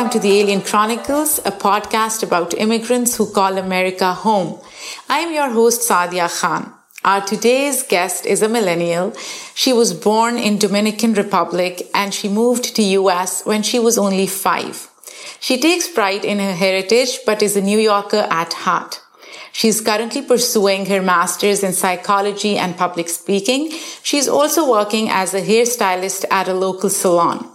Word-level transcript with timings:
welcome 0.00 0.18
to 0.18 0.26
the 0.26 0.40
Alien 0.40 0.62
Chronicles, 0.62 1.40
a 1.40 1.50
podcast 1.50 2.22
about 2.22 2.54
immigrants 2.54 3.18
who 3.18 3.30
call 3.30 3.58
America 3.58 4.14
home. 4.14 4.58
I'm 5.10 5.30
your 5.30 5.50
host, 5.50 5.86
Saadia 5.86 6.26
Khan. 6.40 6.72
Our 7.04 7.20
today's 7.20 7.82
guest 7.82 8.24
is 8.24 8.40
a 8.40 8.48
millennial. 8.48 9.12
She 9.54 9.74
was 9.74 9.92
born 9.92 10.38
in 10.38 10.56
Dominican 10.56 11.12
Republic 11.12 11.82
and 11.94 12.14
she 12.14 12.30
moved 12.30 12.74
to 12.76 12.82
US 12.82 13.44
when 13.44 13.62
she 13.62 13.78
was 13.78 13.98
only 13.98 14.26
five. 14.26 14.88
She 15.38 15.60
takes 15.60 15.86
pride 15.86 16.24
in 16.24 16.38
her 16.38 16.54
heritage 16.54 17.18
but 17.26 17.42
is 17.42 17.54
a 17.54 17.60
New 17.60 17.78
Yorker 17.78 18.26
at 18.30 18.54
heart. 18.54 19.02
She's 19.52 19.82
currently 19.82 20.22
pursuing 20.22 20.86
her 20.86 21.02
master's 21.02 21.62
in 21.62 21.74
psychology 21.74 22.56
and 22.56 22.74
public 22.74 23.10
speaking. 23.10 23.70
She's 24.02 24.28
also 24.28 24.66
working 24.70 25.10
as 25.10 25.34
a 25.34 25.42
hairstylist 25.42 26.24
at 26.30 26.48
a 26.48 26.54
local 26.54 26.88
salon. 26.88 27.50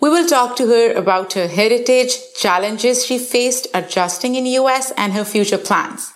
We 0.00 0.10
will 0.10 0.28
talk 0.28 0.54
to 0.58 0.66
her 0.68 0.92
about 0.92 1.32
her 1.32 1.48
heritage, 1.48 2.16
challenges 2.36 3.04
she 3.04 3.18
faced 3.18 3.66
adjusting 3.74 4.36
in 4.36 4.46
US 4.46 4.92
and 4.96 5.12
her 5.12 5.24
future 5.24 5.58
plans. 5.58 6.12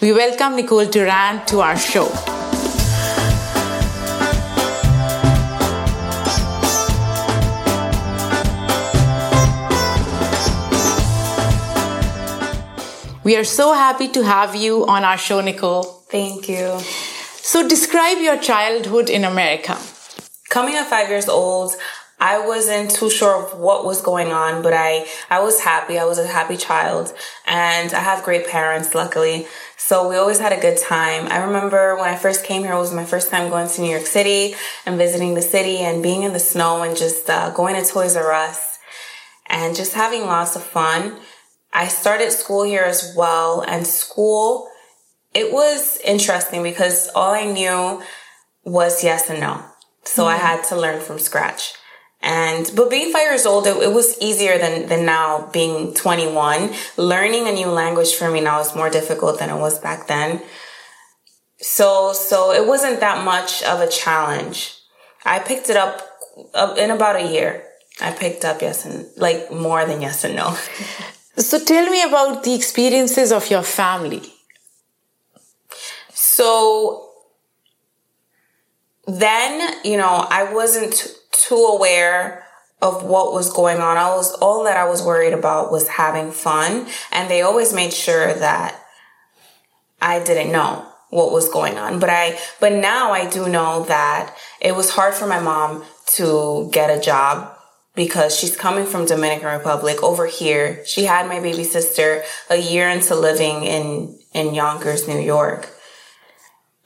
We 0.00 0.10
welcome 0.10 0.56
Nicole 0.56 0.86
Duran 0.86 1.44
to 1.44 1.60
our 1.60 1.76
show. 1.76 2.08
We 13.22 13.36
are 13.36 13.44
so 13.44 13.74
happy 13.74 14.08
to 14.08 14.24
have 14.24 14.56
you 14.56 14.86
on 14.86 15.04
our 15.04 15.18
show, 15.18 15.42
Nicole. 15.42 15.82
Thank 16.08 16.48
you. 16.48 16.78
So, 17.42 17.68
describe 17.68 18.16
your 18.18 18.38
childhood 18.38 19.10
in 19.10 19.24
America. 19.24 19.76
Coming 20.48 20.76
at 20.76 20.86
five 20.86 21.10
years 21.10 21.28
old, 21.28 21.74
I 22.18 22.46
wasn't 22.46 22.90
too 22.90 23.10
sure 23.10 23.44
of 23.44 23.58
what 23.58 23.84
was 23.84 24.00
going 24.00 24.28
on, 24.28 24.62
but 24.62 24.72
I, 24.72 25.06
I 25.28 25.40
was 25.40 25.60
happy. 25.60 25.98
I 25.98 26.04
was 26.06 26.18
a 26.18 26.26
happy 26.26 26.56
child 26.56 27.12
and 27.46 27.92
I 27.92 28.00
have 28.00 28.24
great 28.24 28.46
parents, 28.46 28.94
luckily. 28.94 29.46
So 29.76 30.08
we 30.08 30.16
always 30.16 30.38
had 30.38 30.52
a 30.52 30.60
good 30.60 30.78
time. 30.78 31.30
I 31.30 31.44
remember 31.44 31.94
when 31.96 32.08
I 32.08 32.16
first 32.16 32.44
came 32.44 32.62
here, 32.62 32.72
it 32.72 32.78
was 32.78 32.94
my 32.94 33.04
first 33.04 33.30
time 33.30 33.50
going 33.50 33.68
to 33.68 33.80
New 33.82 33.90
York 33.90 34.06
City 34.06 34.54
and 34.86 34.96
visiting 34.96 35.34
the 35.34 35.42
city 35.42 35.78
and 35.78 36.02
being 36.02 36.22
in 36.22 36.32
the 36.32 36.38
snow 36.38 36.82
and 36.82 36.96
just 36.96 37.28
uh, 37.28 37.50
going 37.50 37.74
to 37.74 37.88
Toys 37.88 38.16
R 38.16 38.32
Us 38.32 38.78
and 39.48 39.76
just 39.76 39.92
having 39.92 40.22
lots 40.22 40.56
of 40.56 40.62
fun. 40.62 41.18
I 41.74 41.88
started 41.88 42.32
school 42.32 42.64
here 42.64 42.82
as 42.82 43.12
well 43.14 43.60
and 43.60 43.86
school, 43.86 44.70
it 45.34 45.52
was 45.52 45.98
interesting 46.02 46.62
because 46.62 47.10
all 47.14 47.34
I 47.34 47.44
knew 47.44 48.02
was 48.64 49.04
yes 49.04 49.28
and 49.28 49.40
no. 49.40 49.62
So 50.04 50.24
mm-hmm. 50.24 50.34
I 50.34 50.38
had 50.38 50.64
to 50.64 50.76
learn 50.76 51.02
from 51.02 51.18
scratch. 51.18 51.74
And, 52.56 52.72
but 52.74 52.88
being 52.88 53.12
five 53.12 53.22
years 53.22 53.44
old, 53.44 53.66
it, 53.66 53.76
it, 53.76 53.92
was 53.92 54.18
easier 54.20 54.56
than, 54.58 54.88
than 54.88 55.04
now 55.04 55.50
being 55.52 55.92
21. 55.92 56.72
Learning 56.96 57.46
a 57.46 57.52
new 57.52 57.66
language 57.66 58.14
for 58.14 58.30
me 58.30 58.40
now 58.40 58.60
is 58.60 58.74
more 58.74 58.88
difficult 58.88 59.38
than 59.38 59.50
it 59.50 59.56
was 59.56 59.78
back 59.78 60.06
then. 60.06 60.42
So, 61.58 62.12
so 62.14 62.52
it 62.52 62.66
wasn't 62.66 63.00
that 63.00 63.24
much 63.24 63.62
of 63.62 63.80
a 63.80 63.88
challenge. 63.88 64.74
I 65.24 65.38
picked 65.38 65.68
it 65.68 65.76
up 65.76 66.00
in 66.78 66.90
about 66.90 67.16
a 67.16 67.30
year. 67.30 67.64
I 68.00 68.12
picked 68.12 68.44
up 68.44 68.62
yes 68.62 68.86
and 68.86 69.06
like 69.16 69.52
more 69.52 69.84
than 69.84 70.00
yes 70.00 70.24
and 70.24 70.36
no. 70.36 70.56
So 71.38 71.62
tell 71.62 71.90
me 71.90 72.02
about 72.02 72.44
the 72.44 72.54
experiences 72.54 73.30
of 73.30 73.50
your 73.50 73.62
family. 73.62 74.22
So 76.14 77.10
then, 79.06 79.76
you 79.84 79.98
know, 79.98 80.26
I 80.30 80.50
wasn't 80.54 80.94
too 81.46 81.56
aware 81.56 82.45
of 82.82 83.02
what 83.02 83.32
was 83.32 83.52
going 83.52 83.78
on. 83.78 83.96
I 83.96 84.14
was, 84.14 84.32
all 84.34 84.64
that 84.64 84.76
I 84.76 84.88
was 84.88 85.02
worried 85.02 85.32
about 85.32 85.72
was 85.72 85.88
having 85.88 86.30
fun. 86.30 86.86
And 87.10 87.30
they 87.30 87.42
always 87.42 87.72
made 87.72 87.92
sure 87.92 88.34
that 88.34 88.78
I 90.00 90.22
didn't 90.22 90.52
know 90.52 90.86
what 91.10 91.32
was 91.32 91.48
going 91.48 91.78
on. 91.78 91.98
But 91.98 92.10
I, 92.10 92.38
but 92.60 92.72
now 92.72 93.12
I 93.12 93.28
do 93.28 93.48
know 93.48 93.84
that 93.84 94.36
it 94.60 94.74
was 94.74 94.90
hard 94.90 95.14
for 95.14 95.26
my 95.26 95.40
mom 95.40 95.84
to 96.14 96.68
get 96.72 96.96
a 96.96 97.00
job 97.00 97.52
because 97.94 98.38
she's 98.38 98.54
coming 98.54 98.84
from 98.84 99.06
Dominican 99.06 99.48
Republic 99.48 100.02
over 100.02 100.26
here. 100.26 100.84
She 100.84 101.04
had 101.04 101.26
my 101.26 101.40
baby 101.40 101.64
sister 101.64 102.22
a 102.50 102.56
year 102.56 102.90
into 102.90 103.14
living 103.14 103.64
in, 103.64 104.18
in 104.34 104.54
Yonkers, 104.54 105.08
New 105.08 105.18
York. 105.18 105.70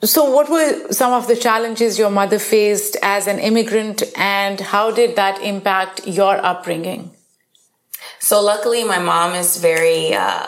So 0.03 0.29
what 0.29 0.49
were 0.49 0.91
some 0.91 1.13
of 1.13 1.27
the 1.27 1.35
challenges 1.35 1.99
your 1.99 2.09
mother 2.09 2.39
faced 2.39 2.97
as 3.03 3.27
an 3.27 3.37
immigrant 3.39 4.03
and 4.15 4.59
how 4.59 4.91
did 4.91 5.15
that 5.15 5.41
impact 5.41 6.07
your 6.07 6.43
upbringing? 6.43 7.11
So 8.19 8.41
luckily 8.41 8.83
my 8.83 8.97
mom 8.97 9.35
is 9.35 9.57
very, 9.57 10.13
uh, 10.13 10.47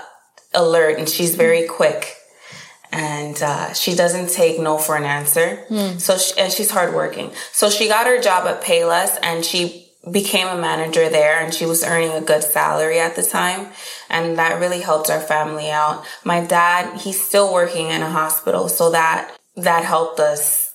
alert 0.56 0.98
and 0.98 1.08
she's 1.10 1.36
very 1.36 1.68
quick 1.68 2.16
and 2.92 3.42
uh, 3.42 3.74
she 3.74 3.96
doesn't 3.96 4.30
take 4.30 4.60
no 4.60 4.78
for 4.78 4.96
an 4.96 5.04
answer. 5.04 5.66
Mm. 5.70 6.00
So 6.00 6.18
she, 6.18 6.40
and 6.40 6.52
she's 6.52 6.72
hardworking. 6.72 7.32
So 7.52 7.70
she 7.70 7.88
got 7.88 8.06
her 8.06 8.22
job 8.22 8.48
at 8.48 8.62
Payless 8.64 9.18
and 9.24 9.44
she 9.44 9.90
became 10.12 10.48
a 10.48 10.58
manager 10.58 11.10
there 11.10 11.40
and 11.40 11.54
she 11.54 11.66
was 11.66 11.84
earning 11.84 12.12
a 12.12 12.22
good 12.22 12.44
salary 12.44 13.00
at 13.00 13.16
the 13.16 13.24
time 13.24 13.68
and 14.10 14.38
that 14.38 14.60
really 14.60 14.82
helped 14.82 15.10
our 15.10 15.22
family 15.22 15.72
out. 15.72 16.06
My 16.24 16.44
dad, 16.46 17.00
he's 17.00 17.22
still 17.22 17.54
working 17.54 17.90
in 17.90 18.02
a 18.02 18.10
hospital 18.10 18.68
so 18.68 18.92
that 18.92 19.36
that 19.56 19.84
helped 19.84 20.20
us 20.20 20.74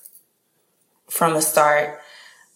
from 1.09 1.34
the 1.34 1.43
start. 1.43 2.00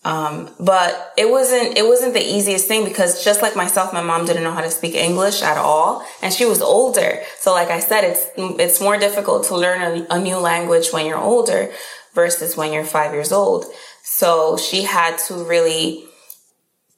Um, 0.05 0.51
but 0.59 1.13
it 1.17 1.31
wasn't, 1.31 1.79
it 1.79 1.87
wasn't 1.87 2.15
the 2.15 2.23
easiest 2.23 2.67
thing 2.67 2.85
because 2.85 3.25
just 3.25 3.41
like 3.41 3.55
myself, 3.55 3.93
my 3.93 4.03
mom 4.03 4.27
didn't 4.27 4.43
know 4.43 4.51
how 4.51 4.61
to 4.61 4.71
speak 4.71 4.95
English 4.95 5.43
at 5.43 5.57
all. 5.57 6.05
And 6.23 6.33
she 6.33 6.45
was 6.45 6.61
older. 6.61 7.21
So 7.39 7.53
like 7.53 7.69
I 7.69 7.79
said, 7.79 8.03
it's, 8.05 8.27
it's 8.37 8.81
more 8.81 8.99
difficult 8.99 9.47
to 9.47 9.57
learn 9.57 9.81
a, 9.81 10.17
a 10.17 10.21
new 10.21 10.39
language 10.39 10.89
when 10.93 11.07
you're 11.07 11.19
older 11.19 11.73
versus 12.15 12.57
when 12.57 12.73
you're 12.73 12.85
five 12.85 13.13
years 13.13 13.31
old. 13.31 13.67
So 14.03 14.57
she 14.57 14.83
had 14.83 15.19
to 15.29 15.45
really 15.45 16.05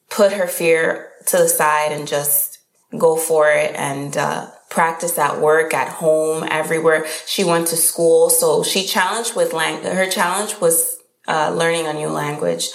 put 0.08 0.32
her 0.32 0.46
fear 0.46 1.10
to 1.26 1.36
the 1.36 1.48
side 1.48 1.92
and 1.92 2.08
just 2.08 2.58
go 2.96 3.16
for 3.16 3.50
it 3.50 3.74
and 3.74 4.16
uh, 4.16 4.50
practice 4.74 5.16
at 5.18 5.40
work, 5.40 5.72
at 5.72 5.88
home, 5.88 6.46
everywhere. 6.50 7.06
She 7.26 7.44
went 7.44 7.68
to 7.68 7.76
school, 7.76 8.28
so 8.28 8.62
she 8.64 8.84
challenged 8.84 9.36
with 9.36 9.52
lang- 9.52 9.84
her 9.84 10.10
challenge 10.10 10.60
was 10.60 10.98
uh, 11.28 11.54
learning 11.54 11.86
a 11.86 11.94
new 11.94 12.08
language 12.08 12.68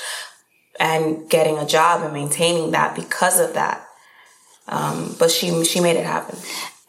and 0.80 1.30
getting 1.30 1.58
a 1.58 1.68
job 1.68 2.02
and 2.04 2.14
maintaining 2.14 2.72
that 2.72 2.96
because 2.96 3.40
of 3.40 3.54
that. 3.54 3.86
Um, 4.68 5.16
but 5.20 5.30
she 5.30 5.48
she 5.66 5.80
made 5.82 5.98
it 5.98 6.06
happen. 6.06 6.38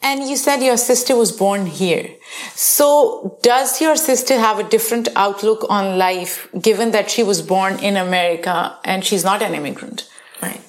And 0.03 0.27
you 0.29 0.35
said 0.35 0.63
your 0.63 0.77
sister 0.77 1.15
was 1.15 1.31
born 1.31 1.67
here. 1.67 2.09
So 2.55 3.37
does 3.43 3.81
your 3.81 3.95
sister 3.95 4.39
have 4.39 4.57
a 4.59 4.67
different 4.75 5.09
outlook 5.15 5.65
on 5.69 5.97
life 5.97 6.47
given 6.59 6.91
that 6.91 7.11
she 7.11 7.21
was 7.21 7.41
born 7.41 7.73
in 7.79 7.97
America 7.97 8.77
and 8.83 9.05
she's 9.05 9.23
not 9.23 9.43
an 9.43 9.53
immigrant? 9.53 10.09
Right. 10.41 10.61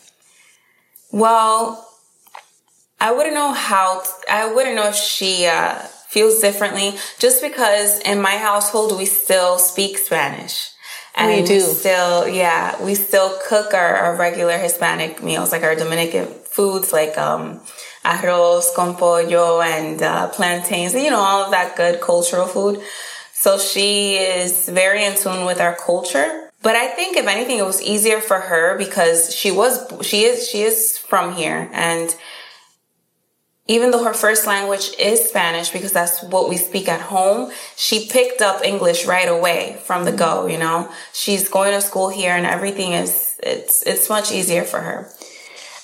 Well, 1.11 1.92
I 3.03 3.11
wouldn't 3.11 3.35
know 3.35 3.53
how, 3.53 4.05
I 4.31 4.53
wouldn't 4.55 4.77
know 4.77 4.89
if 4.91 4.95
she 4.95 5.47
uh, 5.47 5.75
feels 6.07 6.41
differently 6.41 6.95
just 7.19 7.43
because 7.43 7.99
in 7.99 8.23
my 8.23 8.37
household 8.37 8.97
we 8.97 9.07
still 9.07 9.59
speak 9.59 9.99
Spanish. 9.99 10.71
And 11.17 11.43
we 11.43 11.45
do. 11.45 11.55
We 11.55 11.61
still, 11.61 12.29
yeah, 12.29 12.81
we 12.81 12.95
still 12.95 13.37
cook 13.49 13.75
our, 13.75 13.97
our 13.97 14.17
regular 14.17 14.57
Hispanic 14.57 15.21
meals, 15.21 15.51
like 15.51 15.65
our 15.65 15.75
Dominican 15.75 16.27
foods, 16.45 16.93
like 16.93 17.19
um, 17.19 17.61
arroz 18.05 18.73
con 18.77 18.95
pollo 18.95 19.61
and 19.61 20.01
uh, 20.01 20.29
plantains, 20.29 20.95
you 20.95 21.11
know, 21.11 21.19
all 21.19 21.45
of 21.47 21.51
that 21.51 21.75
good 21.77 22.01
cultural 22.01 22.47
food. 22.47 22.81
So 23.33 23.59
she 23.59 24.15
is 24.15 24.69
very 24.69 25.05
in 25.05 25.17
tune 25.17 25.45
with 25.45 25.61
our 25.61 25.75
culture. 25.75 26.51
But 26.63 26.77
I 26.77 26.87
think 26.87 27.17
if 27.17 27.27
anything, 27.27 27.59
it 27.59 27.67
was 27.67 27.83
easier 27.83 28.21
for 28.21 28.39
her 28.39 28.79
because 28.79 29.35
she 29.35 29.51
was, 29.51 29.73
she 30.07 30.23
is, 30.23 30.49
she 30.49 30.63
is 30.63 30.97
from 30.97 31.35
here. 31.35 31.69
And 31.73 32.15
even 33.69 33.93
though 33.93 34.03
her 34.03 34.15
first 34.15 34.47
language 34.47 34.91
is 34.99 35.29
Spanish 35.29 35.71
because 35.71 35.93
that's 35.93 36.23
what 36.23 36.49
we 36.49 36.57
speak 36.57 36.89
at 36.89 37.01
home, 37.01 37.53
she 37.77 38.09
picked 38.09 38.41
up 38.43 38.65
English 38.65 39.07
right 39.07 39.29
away 39.29 39.79
from 39.85 40.05
the 40.05 40.13
go, 40.13 40.47
you 40.47 40.59
know. 40.59 40.91
She's 41.13 41.49
going 41.49 41.73
to 41.73 41.81
school 41.81 42.09
here 42.09 42.33
and 42.33 42.45
everything 42.45 42.93
is 42.93 43.39
it's 43.43 43.83
it's 43.87 44.09
much 44.09 44.33
easier 44.33 44.65
for 44.65 44.81
her. 44.81 45.09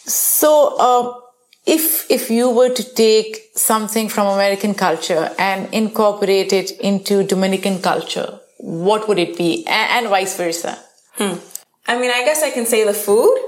So 0.05 0.77
uh, 0.79 1.21
if 1.67 2.11
if 2.11 2.31
you 2.31 2.51
were 2.51 2.71
to 2.71 2.95
take 2.95 3.51
something 3.55 4.09
from 4.09 4.27
American 4.27 4.75
culture 4.75 5.31
and 5.39 5.73
incorporate 5.73 6.53
it 6.53 6.73
into 6.81 7.23
Dominican 7.23 7.81
culture, 7.81 8.41
what 8.59 9.07
would 9.07 9.19
it 9.19 9.39
be? 9.39 9.65
And, 9.67 10.05
and 10.05 10.09
vice 10.09 10.37
versa. 10.37 10.79
Hmm. 11.15 11.35
I 11.87 11.99
mean, 11.99 12.11
I 12.11 12.25
guess 12.25 12.43
I 12.43 12.51
can 12.51 12.67
say 12.67 12.85
the 12.85 12.93
food. 12.93 13.39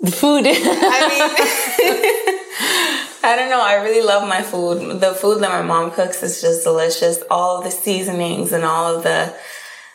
The 0.00 0.10
food. 0.10 0.44
I 0.46 1.00
mean, 1.08 1.22
I 3.24 3.36
don't 3.36 3.50
know. 3.50 3.62
I 3.62 3.74
really 3.82 4.04
love 4.06 4.28
my 4.28 4.42
food. 4.42 5.00
The 5.00 5.14
food 5.14 5.40
that 5.42 5.50
my 5.50 5.62
mom 5.62 5.90
cooks 5.92 6.22
is 6.22 6.40
just 6.40 6.64
delicious. 6.64 7.22
All 7.30 7.58
of 7.58 7.64
the 7.64 7.70
seasonings 7.70 8.52
and 8.52 8.64
all 8.64 8.96
of 8.96 9.02
the, 9.04 9.34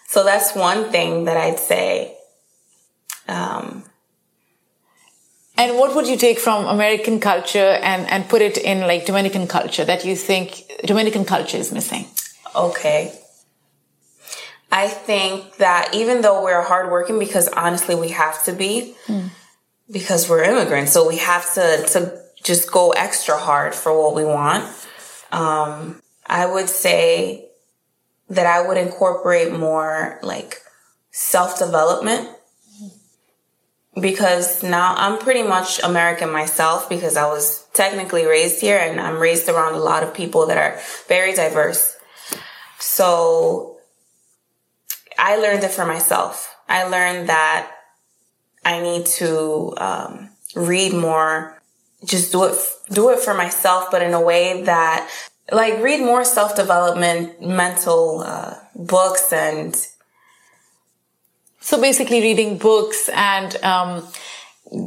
so 0.08 0.24
that's 0.24 0.56
one 0.56 0.92
thing 0.92 1.26
that 1.26 1.38
I'd 1.38 1.60
say. 1.60 2.16
Um, 3.28 3.84
And 5.58 5.78
what 5.78 5.96
would 5.96 6.08
you 6.08 6.18
take 6.18 6.40
from 6.40 6.66
American 6.66 7.20
culture 7.20 7.80
and, 7.82 8.08
and 8.10 8.30
put 8.30 8.42
it 8.42 8.58
in 8.58 8.82
like 8.82 9.06
Dominican 9.06 9.48
culture 9.48 9.84
that 9.84 10.06
you 10.06 10.16
think 10.16 10.72
Dominican 10.86 11.26
culture 11.26 11.58
is 11.58 11.72
missing? 11.72 12.06
Okay. 12.56 13.12
I 14.72 14.88
think 14.88 15.58
that 15.58 15.90
even 15.94 16.22
though 16.22 16.44
we're 16.44 16.62
hardworking, 16.62 17.20
because 17.20 17.48
honestly 17.50 17.96
we 17.96 18.10
have 18.10 18.44
to 18.46 18.54
be, 18.54 18.96
mm. 19.08 19.30
because 19.92 20.30
we're 20.30 20.44
immigrants, 20.44 20.92
so 20.92 21.08
we 21.08 21.18
have 21.18 21.52
to 21.56 21.84
to 21.94 22.27
just 22.44 22.72
go 22.72 22.92
extra 22.92 23.38
hard 23.38 23.76
for 23.76 23.98
what 24.00 24.16
we 24.16 24.24
want. 24.24 24.66
Um, 25.32 26.02
I 26.26 26.46
would 26.46 26.70
say 26.70 27.50
that 28.30 28.46
I 28.46 28.66
would 28.66 28.78
incorporate 28.78 29.52
more 29.52 30.20
like 30.22 30.62
self 31.12 31.60
development 31.60 32.30
because 34.00 34.64
now 34.64 34.94
I'm 34.96 35.18
pretty 35.18 35.44
much 35.44 35.82
American 35.84 36.32
myself 36.32 36.88
because 36.90 37.18
I 37.18 37.26
was 37.28 37.66
technically 37.74 38.26
raised 38.26 38.62
here 38.62 38.78
and 38.78 39.00
I'm 39.00 39.20
raised 39.20 39.50
around 39.50 39.74
a 39.74 39.80
lot 39.80 40.04
of 40.04 40.14
people 40.14 40.48
that 40.48 40.58
are 40.58 40.80
very 41.08 41.34
diverse. 41.34 41.96
So 42.80 43.78
I 45.18 45.38
learned 45.38 45.64
it 45.64 45.72
for 45.72 45.86
myself. 45.86 46.56
I 46.70 46.84
learned 46.84 47.30
that 47.30 47.72
I 48.64 48.82
need 48.82 49.06
to 49.06 49.74
um, 49.78 50.30
read 50.56 50.94
more, 50.94 51.57
just 52.08 52.32
do 52.32 52.46
it, 52.46 52.56
do 52.92 53.10
it 53.12 53.20
for 53.20 53.34
myself, 53.34 53.92
but 53.92 54.02
in 54.02 54.14
a 54.14 54.22
way 54.22 54.64
that 54.64 55.10
like 55.52 55.82
read 55.82 56.00
more 56.00 56.24
self 56.24 56.56
development, 56.56 57.42
mental 57.42 58.24
uh, 58.26 58.56
books 58.76 59.32
and. 59.32 59.76
So 61.60 61.82
basically, 61.82 62.22
reading 62.22 62.58
books 62.58 63.10
and 63.10 63.54
um, 63.58 64.08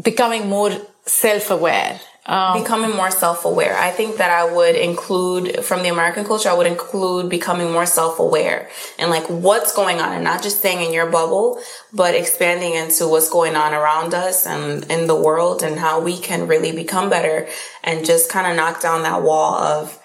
becoming 0.02 0.48
more 0.48 0.72
self 1.04 1.50
aware. 1.50 2.00
Um, 2.30 2.62
becoming 2.62 2.94
more 2.94 3.10
self-aware. 3.10 3.76
I 3.76 3.90
think 3.90 4.18
that 4.18 4.30
I 4.30 4.44
would 4.54 4.76
include 4.76 5.64
from 5.64 5.82
the 5.82 5.88
American 5.88 6.24
culture, 6.24 6.48
I 6.48 6.54
would 6.54 6.68
include 6.68 7.28
becoming 7.28 7.72
more 7.72 7.86
self-aware 7.86 8.70
and 9.00 9.10
like 9.10 9.26
what's 9.26 9.74
going 9.74 9.98
on 9.98 10.12
and 10.12 10.22
not 10.22 10.40
just 10.40 10.58
staying 10.58 10.86
in 10.86 10.92
your 10.92 11.10
bubble, 11.10 11.60
but 11.92 12.14
expanding 12.14 12.74
into 12.74 13.08
what's 13.08 13.28
going 13.28 13.56
on 13.56 13.74
around 13.74 14.14
us 14.14 14.46
and 14.46 14.88
in 14.88 15.08
the 15.08 15.16
world 15.16 15.64
and 15.64 15.80
how 15.80 16.00
we 16.00 16.16
can 16.16 16.46
really 16.46 16.70
become 16.70 17.10
better 17.10 17.48
and 17.82 18.06
just 18.06 18.30
kind 18.30 18.46
of 18.46 18.56
knock 18.56 18.80
down 18.80 19.02
that 19.02 19.24
wall 19.24 19.56
of, 19.56 20.00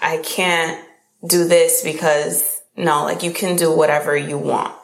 I 0.00 0.16
can't 0.16 0.84
do 1.24 1.46
this 1.46 1.84
because 1.84 2.60
no, 2.76 3.04
like 3.04 3.22
you 3.22 3.30
can 3.30 3.54
do 3.54 3.70
whatever 3.70 4.16
you 4.16 4.36
want. 4.36 4.74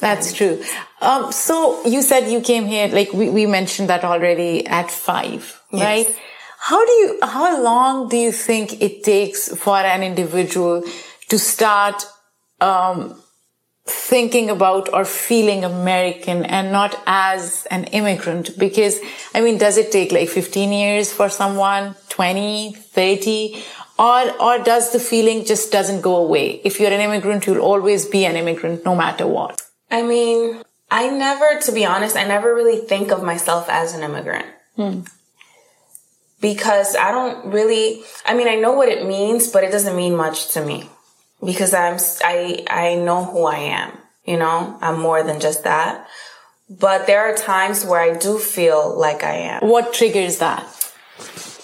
That's 0.00 0.32
true. 0.32 0.62
Um, 1.00 1.32
so 1.32 1.86
you 1.86 2.02
said 2.02 2.30
you 2.30 2.40
came 2.40 2.66
here, 2.66 2.88
like 2.88 3.12
we, 3.12 3.30
we 3.30 3.46
mentioned 3.46 3.88
that 3.88 4.04
already 4.04 4.66
at 4.66 4.90
five 4.90 5.60
yes. 5.72 5.82
right? 5.82 6.16
How 6.58 6.84
do 6.84 6.92
you, 6.92 7.18
how 7.22 7.62
long 7.62 8.08
do 8.08 8.16
you 8.16 8.32
think 8.32 8.82
it 8.82 9.02
takes 9.02 9.54
for 9.54 9.78
an 9.78 10.02
individual 10.02 10.82
to 11.28 11.38
start, 11.38 12.04
um, 12.60 13.20
thinking 13.86 14.50
about 14.50 14.92
or 14.92 15.04
feeling 15.04 15.64
American 15.64 16.44
and 16.44 16.70
not 16.70 17.00
as 17.06 17.66
an 17.70 17.84
immigrant? 17.84 18.58
Because, 18.58 19.00
I 19.34 19.40
mean, 19.40 19.56
does 19.56 19.78
it 19.78 19.90
take 19.90 20.12
like 20.12 20.28
15 20.28 20.70
years 20.70 21.10
for 21.10 21.30
someone, 21.30 21.94
20, 22.10 22.72
30? 22.72 23.62
Or, 23.98 24.42
or 24.42 24.58
does 24.62 24.92
the 24.92 25.00
feeling 25.00 25.46
just 25.46 25.72
doesn't 25.72 26.02
go 26.02 26.16
away? 26.16 26.60
If 26.62 26.78
you're 26.78 26.92
an 26.92 27.00
immigrant, 27.00 27.46
you'll 27.46 27.60
always 27.60 28.04
be 28.04 28.26
an 28.26 28.36
immigrant 28.36 28.84
no 28.84 28.94
matter 28.94 29.26
what. 29.26 29.62
I 29.90 30.02
mean, 30.02 30.62
I 30.90 31.08
never, 31.08 31.60
to 31.62 31.72
be 31.72 31.84
honest, 31.84 32.16
I 32.16 32.24
never 32.24 32.54
really 32.54 32.80
think 32.80 33.10
of 33.10 33.22
myself 33.22 33.68
as 33.68 33.94
an 33.94 34.02
immigrant. 34.02 34.46
Hmm 34.76 35.00
because 36.40 36.96
I 36.96 37.10
don't 37.10 37.52
really, 37.52 38.02
I 38.24 38.34
mean, 38.34 38.48
I 38.48 38.56
know 38.56 38.72
what 38.72 38.88
it 38.88 39.06
means, 39.06 39.48
but 39.48 39.64
it 39.64 39.70
doesn't 39.70 39.96
mean 39.96 40.16
much 40.16 40.52
to 40.54 40.64
me 40.64 40.88
because 41.44 41.74
I'm, 41.74 41.98
I, 42.24 42.64
I 42.68 42.94
know 42.96 43.24
who 43.24 43.44
I 43.44 43.56
am, 43.56 43.92
you 44.24 44.38
know, 44.38 44.78
I'm 44.80 44.98
more 44.98 45.22
than 45.22 45.40
just 45.40 45.64
that. 45.64 46.06
But 46.68 47.06
there 47.06 47.20
are 47.20 47.36
times 47.36 47.84
where 47.84 48.00
I 48.00 48.16
do 48.16 48.38
feel 48.38 48.96
like 48.96 49.24
I 49.24 49.34
am. 49.34 49.68
What 49.68 49.92
triggers 49.92 50.38
that? 50.38 50.64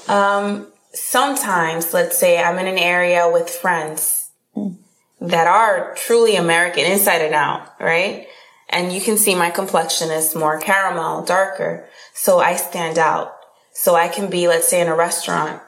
Um, 0.08 0.66
sometimes, 0.92 1.94
let's 1.94 2.18
say 2.18 2.42
I'm 2.42 2.58
in 2.58 2.66
an 2.66 2.78
area 2.78 3.30
with 3.32 3.48
friends 3.48 4.30
mm. 4.54 4.76
That 5.20 5.46
are 5.46 5.94
truly 5.94 6.36
American 6.36 6.84
inside 6.84 7.22
and 7.22 7.34
out, 7.34 7.68
right? 7.80 8.26
And 8.68 8.92
you 8.92 9.00
can 9.00 9.16
see 9.16 9.34
my 9.34 9.50
complexion 9.50 10.10
is 10.10 10.34
more 10.34 10.60
caramel, 10.60 11.24
darker. 11.24 11.88
So 12.14 12.38
I 12.38 12.56
stand 12.56 12.98
out. 12.98 13.32
So 13.72 13.94
I 13.94 14.08
can 14.08 14.30
be, 14.30 14.48
let's 14.48 14.68
say 14.68 14.80
in 14.80 14.88
a 14.88 14.96
restaurant 14.96 15.62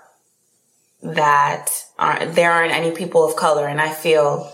that 1.03 1.71
aren't, 1.99 2.35
there 2.35 2.51
aren't 2.51 2.73
any 2.73 2.91
people 2.91 3.25
of 3.25 3.37
color 3.37 3.69
and 3.69 3.81
I 3.81 3.91
feel, 3.91 4.53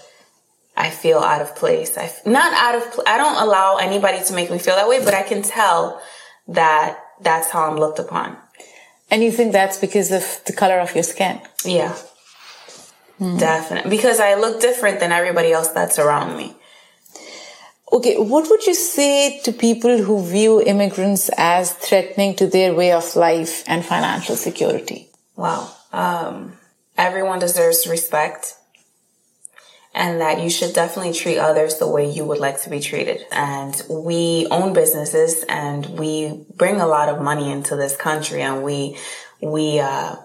I 0.76 0.90
feel 0.90 1.18
out 1.18 1.40
of 1.40 1.56
place. 1.56 1.96
I, 1.96 2.12
not 2.26 2.52
out 2.52 2.74
of, 2.74 3.00
I 3.06 3.16
don't 3.16 3.42
allow 3.42 3.76
anybody 3.76 4.22
to 4.24 4.34
make 4.34 4.50
me 4.50 4.58
feel 4.58 4.76
that 4.76 4.88
way, 4.88 5.02
but 5.04 5.14
I 5.14 5.22
can 5.22 5.42
tell 5.42 6.02
that 6.48 6.98
that's 7.20 7.50
how 7.50 7.70
I'm 7.70 7.76
looked 7.76 7.98
upon. 7.98 8.36
And 9.10 9.22
you 9.22 9.30
think 9.30 9.52
that's 9.52 9.78
because 9.78 10.10
of 10.10 10.40
the 10.46 10.52
color 10.52 10.80
of 10.80 10.94
your 10.94 11.04
skin? 11.04 11.40
Yeah. 11.64 11.96
Mm. 13.24 13.38
Definitely. 13.38 13.90
Because 13.90 14.20
I 14.20 14.34
look 14.34 14.60
different 14.60 15.00
than 15.00 15.10
everybody 15.10 15.50
else 15.50 15.68
that's 15.68 15.98
around 15.98 16.36
me. 16.36 16.54
Okay, 17.90 18.16
what 18.18 18.50
would 18.50 18.66
you 18.66 18.74
say 18.74 19.40
to 19.44 19.52
people 19.52 19.96
who 20.02 20.22
view 20.22 20.60
immigrants 20.60 21.30
as 21.38 21.72
threatening 21.72 22.34
to 22.36 22.46
their 22.46 22.74
way 22.74 22.92
of 22.92 23.16
life 23.16 23.64
and 23.66 23.84
financial 23.84 24.36
security? 24.36 25.08
Wow. 25.36 25.70
Um, 25.92 26.54
everyone 26.98 27.38
deserves 27.38 27.86
respect 27.86 28.56
and 29.94 30.20
that 30.20 30.42
you 30.42 30.50
should 30.50 30.74
definitely 30.74 31.14
treat 31.14 31.38
others 31.38 31.78
the 31.78 31.88
way 31.88 32.10
you 32.10 32.24
would 32.26 32.40
like 32.40 32.60
to 32.62 32.68
be 32.68 32.80
treated. 32.80 33.24
And 33.30 33.80
we 33.88 34.48
own 34.50 34.74
businesses 34.74 35.44
and 35.48 35.86
we 35.98 36.44
bring 36.56 36.80
a 36.80 36.86
lot 36.86 37.08
of 37.08 37.22
money 37.22 37.50
into 37.50 37.76
this 37.76 37.96
country 37.96 38.42
and 38.42 38.64
we, 38.64 38.98
we, 39.40 39.78
uh, 39.78 40.16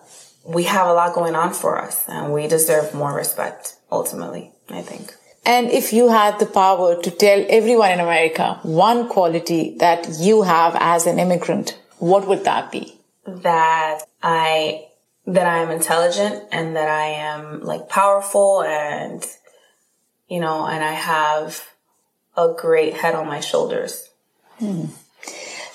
we 0.45 0.63
have 0.63 0.87
a 0.87 0.93
lot 0.93 1.13
going 1.13 1.35
on 1.35 1.53
for 1.53 1.81
us 1.81 2.05
and 2.07 2.33
we 2.33 2.47
deserve 2.47 2.93
more 2.93 3.13
respect 3.13 3.75
ultimately, 3.91 4.51
I 4.69 4.81
think. 4.81 5.13
And 5.45 5.69
if 5.69 5.93
you 5.93 6.09
had 6.09 6.39
the 6.39 6.45
power 6.45 7.01
to 7.01 7.11
tell 7.11 7.45
everyone 7.49 7.91
in 7.91 7.99
America 7.99 8.59
one 8.63 9.07
quality 9.09 9.75
that 9.79 10.07
you 10.19 10.43
have 10.43 10.75
as 10.79 11.07
an 11.07 11.17
immigrant, 11.17 11.79
what 11.97 12.27
would 12.27 12.43
that 12.43 12.71
be? 12.71 12.99
That 13.25 14.03
I, 14.21 14.87
that 15.25 15.47
I 15.47 15.59
am 15.59 15.71
intelligent 15.71 16.43
and 16.51 16.75
that 16.75 16.89
I 16.89 17.05
am 17.05 17.63
like 17.63 17.89
powerful 17.89 18.63
and, 18.63 19.25
you 20.27 20.39
know, 20.39 20.65
and 20.65 20.83
I 20.83 20.93
have 20.93 21.69
a 22.35 22.53
great 22.57 22.93
head 22.95 23.15
on 23.15 23.27
my 23.27 23.39
shoulders. 23.39 24.09
Hmm. 24.57 24.85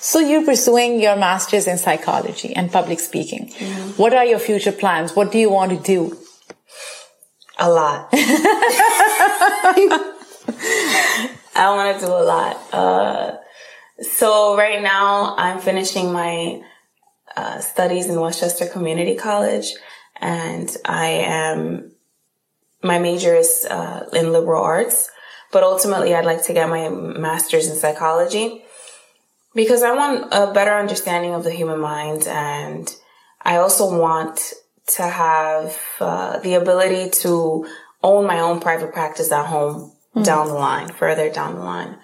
So 0.05 0.19
you're 0.19 0.45
pursuing 0.45 1.01
your 1.01 1.15
master's 1.15 1.65
in 1.65 1.79
psychology 1.79 2.55
and 2.55 2.71
public 2.71 2.99
speaking. 2.99 3.47
Mm-hmm. 3.47 3.89
What 3.99 4.13
are 4.13 4.23
your 4.23 4.37
future 4.37 4.71
plans? 4.71 5.15
What 5.15 5.31
do 5.31 5.39
you 5.39 5.49
want 5.49 5.71
to 5.71 5.79
do? 5.79 6.15
A 7.57 7.67
lot. 7.67 8.09
I 11.55 11.69
want 11.75 11.99
to 11.99 12.05
do 12.05 12.11
a 12.11 12.23
lot. 12.23 12.55
Uh, 12.71 13.37
so 13.99 14.55
right 14.55 14.79
now 14.79 15.33
I'm 15.39 15.59
finishing 15.59 16.13
my 16.13 16.61
uh, 17.35 17.59
studies 17.61 18.05
in 18.05 18.21
Westchester 18.21 18.67
Community 18.67 19.15
College 19.15 19.73
and 20.21 20.69
I 20.85 21.07
am, 21.07 21.93
my 22.83 22.99
major 22.99 23.33
is 23.33 23.65
uh, 23.67 24.07
in 24.13 24.31
liberal 24.31 24.61
arts, 24.61 25.09
but 25.51 25.63
ultimately 25.63 26.13
I'd 26.13 26.25
like 26.25 26.43
to 26.43 26.53
get 26.53 26.69
my 26.69 26.89
master's 26.89 27.67
in 27.67 27.75
psychology 27.75 28.64
because 29.55 29.81
I 29.81 29.93
want 29.93 30.27
a 30.31 30.53
better 30.53 30.75
understanding 30.75 31.33
of 31.33 31.43
the 31.43 31.51
human 31.51 31.79
mind 31.79 32.27
and 32.27 32.93
I 33.41 33.57
also 33.57 33.97
want 33.97 34.53
to 34.95 35.03
have 35.03 35.79
uh, 35.99 36.39
the 36.39 36.55
ability 36.55 37.09
to 37.21 37.67
own 38.03 38.27
my 38.27 38.39
own 38.39 38.59
private 38.59 38.93
practice 38.93 39.31
at 39.31 39.45
home 39.45 39.91
mm-hmm. 40.15 40.23
down 40.23 40.47
the 40.47 40.53
line, 40.53 40.89
further 40.89 41.29
down 41.29 41.55
the 41.55 41.61
line. 41.61 41.97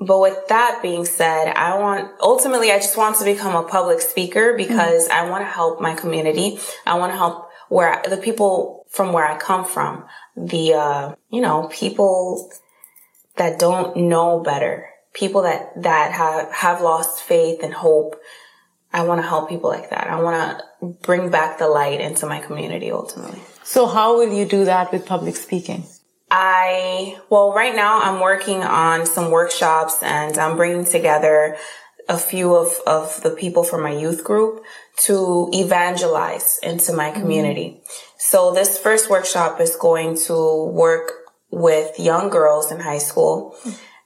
But 0.00 0.20
with 0.20 0.48
that 0.48 0.80
being 0.80 1.04
said, 1.04 1.52
I 1.54 1.78
want, 1.78 2.10
ultimately, 2.20 2.70
I 2.70 2.76
just 2.76 2.96
want 2.96 3.16
to 3.16 3.24
become 3.24 3.56
a 3.56 3.68
public 3.68 4.00
speaker 4.00 4.54
because 4.56 5.08
mm-hmm. 5.08 5.26
I 5.26 5.30
want 5.30 5.42
to 5.42 5.50
help 5.50 5.80
my 5.80 5.94
community. 5.94 6.58
I 6.86 6.98
want 6.98 7.12
to 7.12 7.16
help 7.16 7.48
where 7.68 8.02
the 8.08 8.16
people 8.16 8.86
from 8.88 9.12
where 9.12 9.26
I 9.26 9.36
come 9.36 9.64
from, 9.64 10.06
the, 10.36 10.74
uh, 10.74 11.14
you 11.30 11.40
know, 11.40 11.68
people 11.70 12.50
that 13.36 13.58
don't 13.58 13.96
know 13.96 14.40
better, 14.40 14.87
people 15.14 15.42
that, 15.42 15.82
that 15.82 16.12
have, 16.12 16.52
have 16.52 16.80
lost 16.80 17.22
faith 17.22 17.62
and 17.62 17.72
hope 17.72 18.20
I 18.92 19.02
want 19.02 19.20
to 19.20 19.26
help 19.26 19.48
people 19.48 19.70
like 19.70 19.90
that. 19.90 20.08
I 20.08 20.20
want 20.20 20.58
to 20.80 20.86
bring 21.02 21.30
back 21.30 21.58
the 21.58 21.68
light 21.68 22.00
into 22.00 22.26
my 22.26 22.38
community 22.40 22.90
ultimately. 22.90 23.40
So 23.62 23.86
how 23.86 24.16
will 24.16 24.32
you 24.32 24.46
do 24.46 24.64
that 24.64 24.92
with 24.92 25.04
public 25.04 25.36
speaking? 25.36 25.84
I, 26.30 27.18
well, 27.30 27.52
right 27.52 27.74
now 27.74 28.00
I'm 28.00 28.20
working 28.20 28.62
on 28.62 29.06
some 29.06 29.30
workshops 29.30 30.02
and 30.02 30.36
I'm 30.38 30.56
bringing 30.56 30.84
together 30.84 31.56
a 32.08 32.18
few 32.18 32.54
of, 32.54 32.72
of 32.86 33.22
the 33.22 33.30
people 33.30 33.62
from 33.62 33.82
my 33.82 33.92
youth 33.94 34.24
group 34.24 34.62
to 35.04 35.50
evangelize 35.52 36.58
into 36.62 36.92
my 36.92 37.10
community. 37.10 37.80
Mm-hmm. 37.82 38.02
So 38.18 38.52
this 38.52 38.78
first 38.78 39.10
workshop 39.10 39.60
is 39.60 39.76
going 39.76 40.16
to 40.26 40.64
work 40.64 41.12
with 41.50 41.98
young 41.98 42.30
girls 42.30 42.72
in 42.72 42.80
high 42.80 42.98
school 42.98 43.54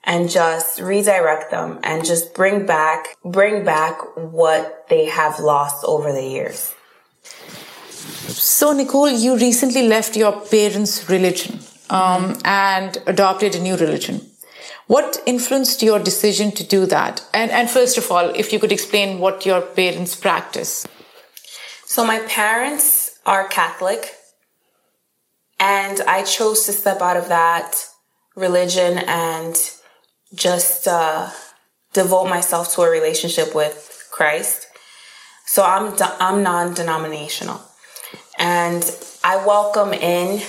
and 0.04 0.30
just 0.30 0.80
redirect 0.80 1.50
them 1.50 1.78
and 1.82 2.04
just 2.04 2.34
bring 2.34 2.66
back, 2.66 3.16
bring 3.24 3.64
back 3.64 3.98
what 4.16 4.86
they 4.88 5.06
have 5.06 5.38
lost 5.38 5.84
over 5.84 6.12
the 6.12 6.24
years. 6.24 6.74
So, 8.28 8.72
Nicole, 8.72 9.10
you 9.10 9.36
recently 9.36 9.86
left 9.86 10.16
your 10.16 10.32
parents' 10.32 11.08
religion 11.08 11.60
um, 11.90 12.38
and 12.44 12.98
adopted 13.06 13.54
a 13.54 13.60
new 13.60 13.76
religion. 13.76 14.20
What 14.86 15.22
influenced 15.26 15.82
your 15.82 15.98
decision 15.98 16.50
to 16.52 16.64
do 16.64 16.86
that? 16.86 17.24
And, 17.32 17.50
and 17.50 17.70
first 17.70 17.96
of 17.98 18.10
all, 18.10 18.30
if 18.34 18.52
you 18.52 18.58
could 18.58 18.72
explain 18.72 19.20
what 19.20 19.46
your 19.46 19.60
parents 19.60 20.16
practice. 20.16 20.86
So, 21.86 22.04
my 22.04 22.20
parents 22.20 23.18
are 23.24 23.46
Catholic, 23.48 24.14
and 25.60 26.00
I 26.08 26.24
chose 26.24 26.64
to 26.66 26.72
step 26.72 27.00
out 27.00 27.16
of 27.16 27.28
that 27.28 27.74
religion 28.34 28.98
and 28.98 29.56
just 30.34 30.88
uh, 30.88 31.30
devote 31.92 32.28
myself 32.28 32.74
to 32.74 32.82
a 32.82 32.90
relationship 32.90 33.54
with 33.54 34.08
Christ. 34.10 34.66
So 35.46 35.62
I'm 35.62 35.94
I'm 36.20 36.42
non-denominational, 36.42 37.60
and 38.38 38.82
I 39.22 39.44
welcome 39.44 39.92
in 39.92 40.42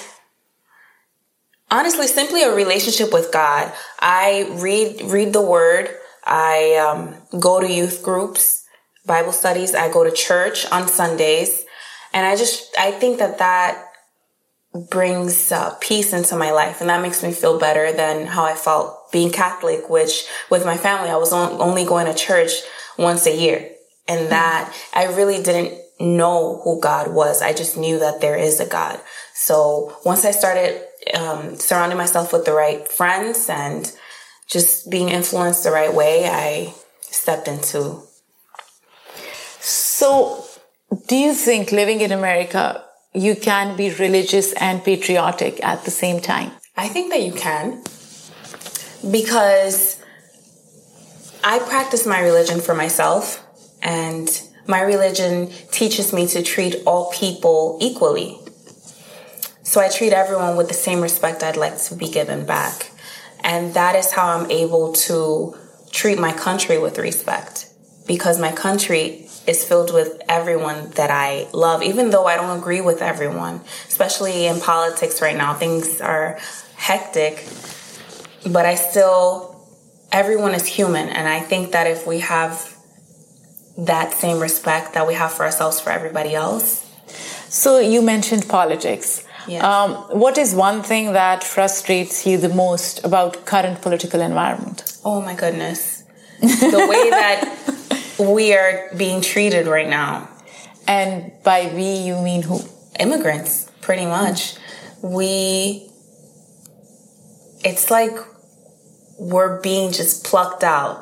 honestly 1.69 2.07
simply 2.07 2.43
a 2.43 2.55
relationship 2.55 3.11
with 3.11 3.31
God. 3.31 3.73
I 3.99 4.47
read 4.51 5.01
read 5.01 5.33
the 5.33 5.41
Word. 5.41 5.89
I 6.25 6.75
um, 6.75 7.15
go 7.39 7.59
to 7.59 7.69
youth 7.69 8.01
groups, 8.01 8.63
Bible 9.05 9.33
studies. 9.33 9.75
I 9.75 9.91
go 9.91 10.03
to 10.05 10.11
church 10.11 10.65
on 10.71 10.87
Sundays, 10.87 11.65
and 12.13 12.25
I 12.25 12.37
just 12.37 12.73
I 12.77 12.91
think 12.91 13.19
that 13.19 13.39
that 13.39 13.92
brings 14.89 15.51
uh, 15.51 15.75
peace 15.79 16.13
into 16.13 16.35
my 16.35 16.51
life 16.51 16.81
and 16.81 16.89
that 16.89 17.01
makes 17.01 17.21
me 17.21 17.31
feel 17.31 17.59
better 17.59 17.91
than 17.91 18.25
how 18.25 18.43
I 18.43 18.55
felt 18.55 19.11
being 19.11 19.31
Catholic, 19.31 19.89
which 19.89 20.25
with 20.49 20.65
my 20.65 20.77
family, 20.77 21.09
I 21.09 21.17
was 21.17 21.31
on, 21.31 21.61
only 21.61 21.85
going 21.85 22.07
to 22.07 22.13
church 22.13 22.51
once 22.97 23.27
a 23.27 23.35
year. 23.35 23.69
And 24.07 24.21
mm-hmm. 24.21 24.29
that 24.29 24.75
I 24.93 25.05
really 25.05 25.41
didn't 25.41 25.79
know 25.99 26.59
who 26.63 26.81
God 26.81 27.13
was. 27.13 27.41
I 27.41 27.53
just 27.53 27.77
knew 27.77 27.99
that 27.99 28.19
there 28.19 28.35
is 28.35 28.59
a 28.59 28.65
God. 28.65 28.99
So 29.33 29.95
once 30.03 30.25
I 30.25 30.31
started 30.31 30.81
um, 31.13 31.55
surrounding 31.57 31.97
myself 31.97 32.33
with 32.33 32.45
the 32.45 32.53
right 32.53 32.87
friends 32.87 33.49
and 33.49 33.91
just 34.47 34.89
being 34.89 35.09
influenced 35.09 35.63
the 35.63 35.71
right 35.71 35.93
way, 35.93 36.25
I 36.25 36.73
stepped 37.01 37.47
into. 37.47 38.01
So, 39.59 40.45
do 41.07 41.15
you 41.15 41.33
think 41.33 41.71
living 41.71 42.01
in 42.01 42.11
America 42.11 42.83
you 43.13 43.35
can 43.35 43.75
be 43.77 43.93
religious 43.93 44.53
and 44.53 44.83
patriotic 44.83 45.63
at 45.63 45.85
the 45.85 45.91
same 45.91 46.19
time? 46.19 46.51
I 46.75 46.87
think 46.87 47.11
that 47.11 47.21
you 47.21 47.33
can 47.33 47.83
because 49.09 50.01
I 51.43 51.59
practice 51.59 52.05
my 52.05 52.19
religion 52.21 52.61
for 52.61 52.73
myself 52.73 53.45
and 53.81 54.29
my 54.65 54.81
religion 54.81 55.49
teaches 55.71 56.13
me 56.13 56.25
to 56.27 56.41
treat 56.41 56.75
all 56.85 57.11
people 57.11 57.77
equally. 57.81 58.39
So 59.63 59.81
I 59.81 59.89
treat 59.89 60.13
everyone 60.13 60.55
with 60.55 60.67
the 60.67 60.73
same 60.73 61.01
respect 61.01 61.43
I'd 61.43 61.57
like 61.57 61.77
to 61.83 61.95
be 61.95 62.09
given 62.09 62.45
back. 62.45 62.91
And 63.41 63.73
that 63.73 63.95
is 63.95 64.11
how 64.11 64.37
I'm 64.37 64.49
able 64.49 64.93
to 64.93 65.55
treat 65.91 66.17
my 66.17 66.31
country 66.31 66.77
with 66.79 66.97
respect 66.97 67.69
because 68.07 68.39
my 68.39 68.51
country 68.51 69.22
is 69.47 69.63
filled 69.65 69.93
with 69.93 70.21
everyone 70.29 70.91
that 70.91 71.11
I 71.11 71.47
love, 71.53 71.83
even 71.83 72.09
though 72.09 72.25
I 72.25 72.35
don't 72.35 72.57
agree 72.57 72.81
with 72.81 73.01
everyone, 73.01 73.61
especially 73.87 74.45
in 74.45 74.59
politics 74.59 75.21
right 75.21 75.35
now. 75.35 75.53
Things 75.53 75.99
are 76.01 76.39
hectic, 76.75 77.45
but 78.49 78.65
I 78.65 78.75
still, 78.75 79.67
everyone 80.11 80.53
is 80.53 80.65
human. 80.65 81.09
And 81.09 81.27
I 81.27 81.39
think 81.39 81.71
that 81.71 81.87
if 81.87 82.07
we 82.07 82.19
have 82.19 82.73
that 83.77 84.13
same 84.13 84.39
respect 84.39 84.93
that 84.93 85.07
we 85.07 85.15
have 85.15 85.33
for 85.33 85.43
ourselves 85.45 85.79
for 85.79 85.89
everybody 85.89 86.35
else. 86.35 86.89
So 87.49 87.79
you 87.79 88.01
mentioned 88.01 88.47
politics. 88.47 89.25
Yes. 89.47 89.63
Um, 89.63 89.95
what 90.19 90.37
is 90.37 90.55
one 90.55 90.83
thing 90.83 91.13
that 91.13 91.43
frustrates 91.43 92.25
you 92.25 92.37
the 92.37 92.49
most 92.49 93.03
about 93.03 93.45
current 93.45 93.81
political 93.81 94.21
environment? 94.21 94.97
Oh 95.03 95.21
my 95.21 95.35
goodness. 95.35 96.03
The 96.39 96.85
way 96.89 97.09
that 97.09 97.59
we 98.19 98.53
are 98.53 98.89
being 98.95 99.21
treated 99.21 99.67
right 99.67 99.89
now. 99.89 100.29
And 100.87 101.31
by 101.43 101.71
we, 101.73 101.83
you 101.83 102.19
mean 102.21 102.43
who? 102.43 102.59
Immigrants, 102.99 103.71
pretty 103.81 104.05
much. 104.05 104.55
We, 105.01 105.89
it's 107.63 107.89
like 107.89 108.15
we're 109.17 109.61
being 109.61 109.91
just 109.91 110.25
plucked 110.25 110.63
out. 110.63 110.99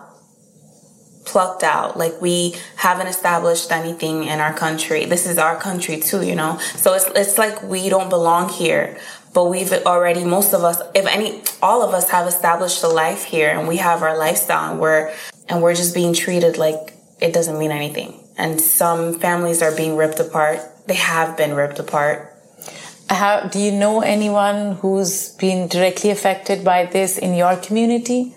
Plucked 1.25 1.63
out. 1.63 1.97
Like 1.97 2.21
we 2.21 2.55
haven't 2.77 3.07
established 3.07 3.71
anything 3.71 4.25
in 4.25 4.39
our 4.39 4.53
country. 4.53 5.05
This 5.05 5.25
is 5.25 5.37
our 5.37 5.59
country 5.59 5.99
too, 5.99 6.25
you 6.25 6.35
know? 6.35 6.57
So 6.75 6.93
it's, 6.93 7.05
it's 7.15 7.37
like 7.37 7.61
we 7.63 7.89
don't 7.89 8.09
belong 8.09 8.49
here 8.49 8.97
but 9.33 9.45
we've 9.45 9.71
already 9.85 10.25
most 10.25 10.53
of 10.53 10.61
us 10.63 10.81
if 10.93 11.05
any 11.05 11.41
all 11.61 11.81
of 11.81 11.93
us 11.93 12.09
have 12.09 12.27
established 12.27 12.83
a 12.83 12.87
life 12.87 13.23
here 13.23 13.49
and 13.49 13.65
we 13.65 13.77
have 13.77 14.01
our 14.01 14.17
lifestyle 14.17 14.71
and 14.71 14.79
we're 14.81 15.13
and 15.47 15.61
we're 15.61 15.73
just 15.73 15.95
being 15.95 16.13
treated 16.13 16.57
like 16.57 16.93
it 17.21 17.33
doesn't 17.33 17.57
mean 17.57 17.71
anything. 17.71 18.19
And 18.37 18.59
some 18.59 19.19
families 19.19 19.61
are 19.61 19.75
being 19.75 19.95
ripped 19.95 20.19
apart. 20.19 20.59
They 20.87 20.95
have 20.95 21.37
been 21.37 21.53
ripped 21.53 21.79
apart. 21.79 22.27
How, 23.09 23.41
do 23.41 23.59
you 23.59 23.71
know 23.71 24.01
anyone 24.01 24.75
who's 24.77 25.29
been 25.35 25.67
directly 25.67 26.09
affected 26.09 26.63
by 26.63 26.85
this 26.85 27.17
in 27.17 27.35
your 27.35 27.57
community? 27.57 28.35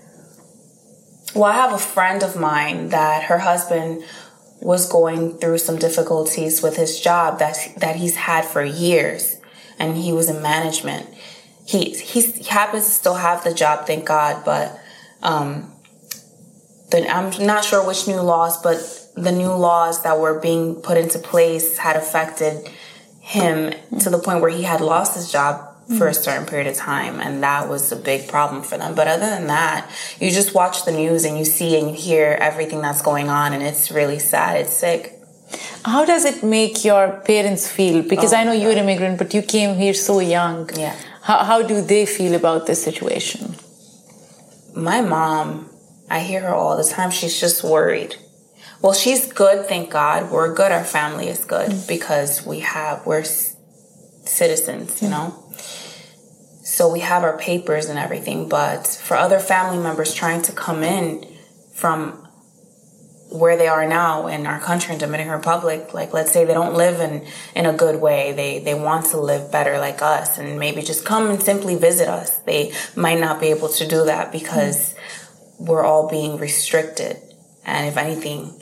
Well, 1.35 1.45
I 1.45 1.55
have 1.55 1.73
a 1.73 1.79
friend 1.79 2.23
of 2.23 2.39
mine 2.39 2.91
that 2.91 3.25
her 3.25 3.39
husband 3.39 4.05
was 4.61 4.91
going 4.91 5.39
through 5.39 5.59
some 5.59 5.79
difficulties 5.79 6.63
with 6.63 6.77
his 6.77 7.01
job 7.01 7.39
that 7.39 7.57
that 7.79 7.97
he's 7.97 8.17
had 8.17 8.45
for 8.45 8.65
years, 8.65 9.37
and 9.79 9.97
he 9.97 10.13
was 10.13 10.29
in 10.29 10.41
management. 10.43 11.07
He 11.67 11.91
he 11.91 12.45
happens 12.45 12.85
to 12.85 12.91
still 12.91 13.15
have 13.15 13.45
the 13.45 13.53
job, 13.53 13.87
thank 13.87 14.07
God, 14.07 14.45
but 14.45 14.79
um, 15.23 15.74
the, 16.91 17.09
I'm 17.11 17.47
not 17.47 17.65
sure 17.65 17.87
which 17.87 18.07
new 18.07 18.21
laws, 18.21 18.63
but 18.63 18.77
the 19.17 19.33
new 19.33 19.53
laws 19.53 20.03
that 20.03 20.19
were 20.19 20.39
being 20.39 20.77
put 20.77 20.97
into 20.97 21.19
place 21.19 21.79
had 21.79 21.97
affected 21.97 22.69
him 23.21 23.73
to 24.01 24.11
the 24.11 24.19
point 24.19 24.41
where 24.43 24.51
he 24.51 24.63
had 24.63 24.81
lost 24.81 25.15
his 25.15 25.31
job 25.33 25.71
for 25.99 26.09
a 26.09 26.11
mm-hmm. 26.11 26.23
certain 26.23 26.47
period 26.47 26.67
of 26.67 26.77
time 26.77 27.21
and 27.21 27.43
that 27.43 27.69
was 27.69 27.93
a 27.93 27.97
big 27.97 28.29
problem 28.29 28.63
for 28.63 28.79
them. 28.79 28.95
But 28.95 29.07
other 29.07 29.27
than 29.27 29.47
that 29.49 29.91
you 30.19 30.31
just 30.31 30.55
watch 30.55 30.85
the 30.85 30.93
news 30.93 31.25
and 31.25 31.39
you 31.39 31.45
see 31.45 31.79
and 31.79 31.89
you 31.89 31.95
hear 31.95 32.37
everything 32.41 32.81
that's 32.81 33.03
going 33.03 33.29
on 33.29 33.53
and 33.53 33.63
it's 33.63 33.91
really 33.91 34.19
sad. 34.19 34.61
It's 34.61 34.73
sick. 34.73 35.13
How 35.85 36.05
does 36.05 36.25
it 36.25 36.43
make 36.43 36.85
your 36.85 37.21
parents 37.27 37.71
feel? 37.71 38.03
Because 38.03 38.33
oh, 38.33 38.39
i 38.39 38.45
know 38.45 38.53
you're 38.53 38.73
an 38.73 38.79
immigrant 38.79 39.19
but 39.19 39.35
you 39.35 39.43
came 39.43 39.77
here 39.77 39.95
so 39.95 40.21
young. 40.21 40.71
Yeah. 40.75 40.97
How, 41.23 41.45
how 41.45 41.63
do 41.63 41.83
they 41.83 42.07
feel 42.07 42.35
about 42.35 42.67
this 42.67 42.83
situation? 42.83 43.55
My 44.75 45.03
mom 45.03 45.71
I 46.11 46.21
hear 46.21 46.41
her 46.41 46.55
all 46.55 46.77
the 46.77 46.85
time. 46.85 47.11
She's 47.11 47.39
just 47.41 47.65
worried. 47.65 48.17
Well, 48.83 48.93
she's 48.93 49.33
good, 49.33 49.67
thank 49.67 49.91
God. 49.91 50.31
We're 50.31 50.55
good. 50.55 50.71
Our 50.71 50.85
family 50.85 51.29
is 51.29 51.45
good 51.45 51.71
mm. 51.71 51.89
because 51.89 52.45
we 52.45 52.61
have, 52.61 53.07
we're 53.07 53.25
citizens, 53.25 55.01
you 55.01 55.09
mm. 55.09 55.13
know? 55.13 55.55
So 56.65 56.93
we 56.93 57.01
have 57.01 57.23
our 57.23 57.39
papers 57.39 57.89
and 57.89 57.99
everything. 57.99 58.49
But 58.49 58.87
for 58.87 59.17
other 59.17 59.39
family 59.39 59.83
members 59.83 60.13
trying 60.13 60.43
to 60.43 60.53
come 60.53 60.83
in 60.83 61.27
from 61.73 62.29
where 63.31 63.57
they 63.57 63.67
are 63.67 63.89
now 63.89 64.27
in 64.27 64.47
our 64.47 64.61
country 64.61 64.93
in 64.93 65.01
Dominican 65.01 65.33
Republic, 65.33 65.95
like 65.95 66.13
let's 66.13 66.31
say 66.31 66.45
they 66.45 66.55
don't 66.55 66.75
live 66.75 67.01
in, 67.01 67.27
in 67.57 67.67
a 67.67 67.73
good 67.73 68.01
way. 68.01 68.33
They, 68.33 68.59
they 68.59 68.75
want 68.75 69.07
to 69.07 69.21
live 69.21 69.51
better 69.51 69.79
like 69.79 70.03
us 70.03 70.37
and 70.39 70.59
maybe 70.59 70.83
just 70.83 71.05
come 71.05 71.31
and 71.31 71.43
simply 71.43 71.75
visit 71.75 72.09
us. 72.09 72.37
They 72.41 72.73
might 72.95 73.19
not 73.19 73.41
be 73.41 73.47
able 73.47 73.69
to 73.71 73.89
do 73.89 74.05
that 74.05 74.31
because 74.31 74.94
mm 74.94 74.94
we're 75.59 75.85
all 75.85 76.09
being 76.09 76.39
restricted, 76.39 77.17
and 77.65 77.87
if 77.87 77.97
anything, 77.97 78.53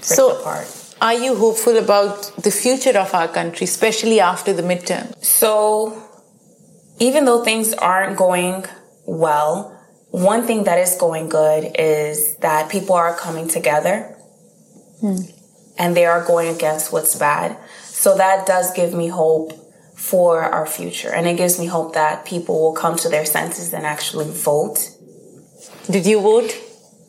so 0.00 0.38
apart. 0.38 0.74
Are 1.00 1.14
you 1.14 1.36
hopeful 1.36 1.76
about 1.76 2.32
the 2.42 2.50
future 2.50 2.98
of 2.98 3.14
our 3.14 3.28
country, 3.28 3.64
especially 3.64 4.18
after 4.18 4.52
the 4.52 4.62
midterm? 4.62 5.14
So, 5.22 6.02
even 6.98 7.24
though 7.24 7.44
things 7.44 7.72
aren't 7.74 8.16
going 8.16 8.64
well, 9.06 9.78
one 10.10 10.44
thing 10.44 10.64
that 10.64 10.78
is 10.78 10.96
going 10.98 11.28
good 11.28 11.76
is 11.78 12.36
that 12.38 12.70
people 12.70 12.94
are 12.94 13.14
coming 13.16 13.46
together 13.46 14.16
hmm. 15.00 15.18
and 15.78 15.96
they 15.96 16.06
are 16.06 16.24
going 16.24 16.48
against 16.48 16.92
what's 16.92 17.14
bad. 17.16 17.56
So 17.82 18.16
that 18.16 18.46
does 18.46 18.72
give 18.72 18.94
me 18.94 19.08
hope 19.08 19.52
for 19.98 20.42
our 20.42 20.64
future. 20.64 21.12
And 21.12 21.26
it 21.26 21.36
gives 21.36 21.58
me 21.58 21.66
hope 21.66 21.94
that 21.94 22.24
people 22.24 22.54
will 22.60 22.72
come 22.72 22.96
to 22.98 23.08
their 23.08 23.26
senses 23.26 23.74
and 23.74 23.84
actually 23.84 24.30
vote. 24.30 24.78
Did 25.90 26.06
you 26.06 26.20
vote? 26.20 26.56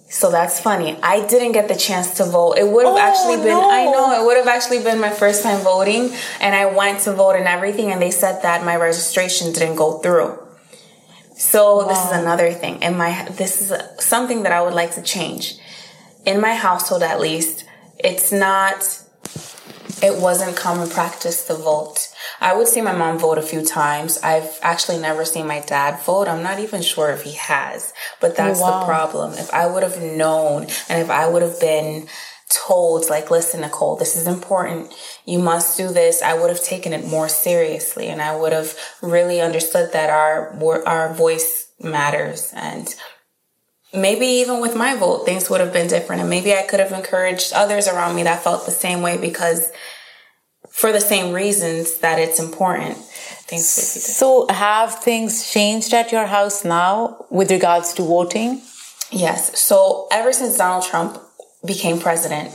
So 0.09 0.31
that's 0.31 0.59
funny. 0.59 0.97
I 1.03 1.25
didn't 1.27 1.51
get 1.51 1.67
the 1.67 1.75
chance 1.75 2.15
to 2.17 2.25
vote. 2.25 2.53
It 2.57 2.67
would 2.67 2.85
have 2.85 2.95
Oh, 2.95 2.97
actually 2.97 3.37
been, 3.37 3.49
no. 3.49 3.69
I 3.69 3.85
know, 3.85 4.19
it 4.19 4.25
would 4.25 4.37
have 4.37 4.47
actually 4.47 4.81
been 4.81 4.99
my 4.99 5.11
first 5.11 5.43
time 5.43 5.61
voting. 5.61 6.11
And 6.41 6.55
I 6.55 6.65
went 6.65 7.01
to 7.01 7.13
vote 7.13 7.35
and 7.35 7.47
everything, 7.47 7.91
and 7.91 8.01
they 8.01 8.09
said 8.09 8.41
that 8.41 8.65
my 8.65 8.75
registration 8.75 9.53
didn't 9.53 9.75
go 9.75 9.99
through. 9.99 10.39
So 11.35 11.85
this 11.87 12.03
is 12.05 12.11
another 12.11 12.51
thing. 12.51 12.81
And 12.83 12.97
my, 12.97 13.23
this 13.37 13.61
is 13.61 13.71
something 14.03 14.41
that 14.43 14.51
I 14.51 14.61
would 14.63 14.73
like 14.73 14.95
to 14.95 15.03
change. 15.03 15.53
In 16.25 16.41
my 16.41 16.55
household, 16.55 17.03
at 17.03 17.19
least, 17.21 17.65
it's 17.99 18.31
not, 18.31 18.77
it 20.01 20.19
wasn't 20.19 20.57
common 20.57 20.89
practice 20.89 21.45
to 21.47 21.53
vote. 21.53 22.07
I 22.41 22.55
would 22.55 22.67
see 22.67 22.81
my 22.81 22.95
mom 22.95 23.19
vote 23.19 23.37
a 23.37 23.41
few 23.43 23.63
times. 23.63 24.17
I've 24.23 24.57
actually 24.61 24.99
never 24.99 25.25
seen 25.25 25.47
my 25.47 25.59
dad 25.61 26.01
vote. 26.01 26.27
I'm 26.27 26.43
not 26.43 26.59
even 26.59 26.81
sure 26.81 27.11
if 27.11 27.23
he 27.23 27.33
has, 27.33 27.93
but 28.21 28.31
oh, 28.31 28.35
that's 28.35 28.61
wow. 28.61 28.79
the 28.79 28.85
problem. 28.85 29.33
If 29.33 29.53
I 29.53 29.67
would 29.67 29.83
have 29.83 30.01
known 30.01 30.63
and 30.87 31.01
if 31.01 31.09
I 31.09 31.27
would 31.27 31.41
have 31.41 31.59
been 31.59 32.07
told, 32.49 33.09
like, 33.09 33.29
listen, 33.29 33.61
Nicole, 33.61 33.95
this 33.95 34.15
is 34.15 34.25
important. 34.25 34.93
You 35.25 35.39
must 35.39 35.77
do 35.77 35.89
this. 35.89 36.21
I 36.21 36.33
would 36.33 36.49
have 36.49 36.63
taken 36.63 36.93
it 36.93 37.05
more 37.05 37.29
seriously 37.29 38.07
and 38.07 38.21
I 38.21 38.35
would 38.35 38.53
have 38.53 38.75
really 39.01 39.41
understood 39.41 39.93
that 39.93 40.09
our, 40.09 40.57
our 40.85 41.13
voice 41.13 41.71
matters 41.81 42.51
and 42.55 42.93
maybe 43.93 44.25
even 44.25 44.61
with 44.61 44.75
my 44.75 44.95
vote, 44.95 45.25
things 45.25 45.49
would 45.49 45.61
have 45.61 45.73
been 45.73 45.87
different. 45.87 46.21
And 46.21 46.29
maybe 46.29 46.53
I 46.53 46.63
could 46.63 46.79
have 46.79 46.91
encouraged 46.91 47.53
others 47.53 47.87
around 47.87 48.15
me 48.15 48.23
that 48.23 48.43
felt 48.43 48.65
the 48.65 48.71
same 48.71 49.01
way 49.01 49.17
because 49.17 49.71
for 50.79 50.91
the 50.91 51.01
same 51.01 51.33
reasons 51.33 51.97
that 51.97 52.19
it's 52.19 52.39
important. 52.39 52.97
Things 53.49 53.75
would 53.75 53.81
be 53.81 53.99
different. 53.99 54.17
So, 54.21 54.47
have 54.49 54.99
things 54.99 55.51
changed 55.51 55.93
at 55.93 56.11
your 56.11 56.25
house 56.25 56.63
now 56.63 57.25
with 57.29 57.51
regards 57.51 57.93
to 57.95 58.03
voting? 58.03 58.61
Yes. 59.11 59.59
So 59.59 60.07
ever 60.11 60.31
since 60.31 60.57
Donald 60.57 60.85
Trump 60.85 61.19
became 61.65 61.99
president, 61.99 62.53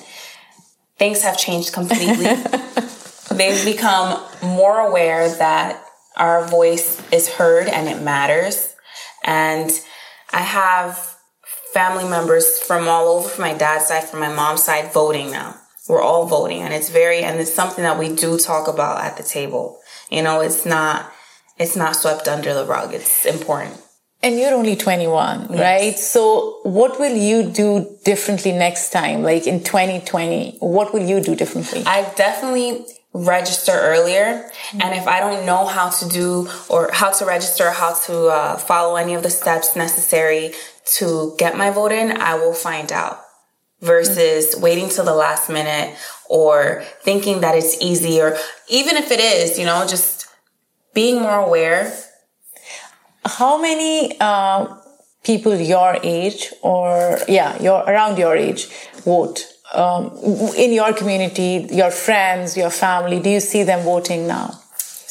things 0.99 1.23
have 1.23 1.37
changed 1.37 1.73
completely. 1.73 2.25
They've 3.37 3.65
become 3.65 4.23
more 4.43 4.79
aware 4.79 5.29
that 5.29 5.85
our 6.17 6.47
voice 6.47 7.03
is 7.13 7.29
heard 7.29 7.67
and 7.67 7.89
it 7.89 8.01
matters. 8.03 8.75
And 9.25 9.71
I 10.33 10.41
have 10.41 11.17
family 11.73 12.09
members 12.09 12.61
from 12.61 12.87
all 12.87 13.09
over, 13.09 13.29
from 13.29 13.43
my 13.43 13.55
dad's 13.55 13.87
side, 13.87 14.05
from 14.05 14.21
my 14.21 14.33
mom's 14.33 14.63
side, 14.63 14.93
voting 14.93 15.33
now. 15.33 15.57
We're 15.89 16.03
all 16.03 16.27
voting, 16.27 16.63
and 16.63 16.73
it's 16.73 16.89
very, 16.89 17.21
and 17.21 17.39
it's 17.39 17.53
something 17.53 17.85
that 17.85 17.99
we 17.99 18.15
do 18.15 18.39
talk 18.39 18.69
about 18.69 19.05
at 19.05 19.17
the 19.17 19.23
table. 19.23 19.81
You 20.11 20.23
know, 20.23 20.41
it's 20.41 20.65
not, 20.65 21.13
it's 21.59 21.77
not 21.77 21.97
swept 21.97 22.27
under 22.27 22.55
the 22.55 22.65
rug. 22.65 22.95
It's 22.95 23.27
important. 23.27 23.81
And 24.23 24.39
you're 24.39 24.55
only 24.55 24.77
21, 24.77 25.49
right? 25.49 25.99
So, 25.99 26.61
what 26.63 26.99
will 26.99 27.15
you 27.15 27.43
do 27.51 27.99
differently 28.05 28.53
next 28.53 28.89
time? 28.89 29.23
Like 29.23 29.47
in 29.47 29.63
2020, 29.63 30.57
what 30.61 30.95
will 30.95 31.03
you 31.07 31.21
do 31.21 31.37
differently? 31.37 31.83
I 31.85 32.11
definitely 32.17 32.87
register 33.13 33.73
earlier. 33.73 34.51
And 34.73 34.95
if 34.95 35.07
I 35.07 35.21
don't 35.21 35.45
know 35.45 35.67
how 35.67 35.91
to 35.91 36.09
do 36.09 36.49
or 36.71 36.91
how 36.93 37.13
to 37.13 37.27
register, 37.27 37.71
how 37.71 37.95
to 38.07 38.27
uh, 38.29 38.57
follow 38.57 38.97
any 38.97 39.15
of 39.15 39.23
the 39.23 39.31
steps 39.31 39.77
necessary 39.77 40.53
to 40.97 41.35
get 41.39 41.57
my 41.57 41.71
vote 41.71 41.93
in, 41.93 42.21
I 42.21 42.35
will 42.35 42.55
find 42.55 42.91
out 42.93 43.24
versus 43.85 44.57
waiting 44.57 44.89
till 44.89 45.05
the 45.05 45.15
last 45.15 45.51
minute 45.51 45.97
or 46.29 46.83
thinking 47.03 47.41
that 47.41 47.55
it's 47.55 47.81
easy 47.81 48.21
or 48.21 48.37
even 48.69 48.97
if 48.97 49.11
it 49.11 49.21
is, 49.21 49.59
you 49.59 49.65
know, 49.65 49.87
just 49.87 50.27
being 50.95 51.21
more 51.21 51.41
aware. 51.41 51.93
How 53.25 53.61
many 53.61 54.17
uh, 54.21 54.75
people 55.23 55.55
your 55.55 55.99
age 56.03 56.53
or, 56.63 57.19
yeah, 57.29 57.61
your 57.63 57.83
around 57.83 58.19
your 58.19 58.37
age 58.37 58.67
vote? 59.05 59.47
Um, 59.73 60.17
in 60.57 60.73
your 60.73 60.93
community, 60.93 61.67
your 61.71 61.91
friends, 61.91 62.57
your 62.57 62.71
family, 62.71 63.19
do 63.19 63.31
you 63.31 63.41
see 63.41 63.65
them 63.65 63.83
voting 63.83 64.29
now? 64.29 64.61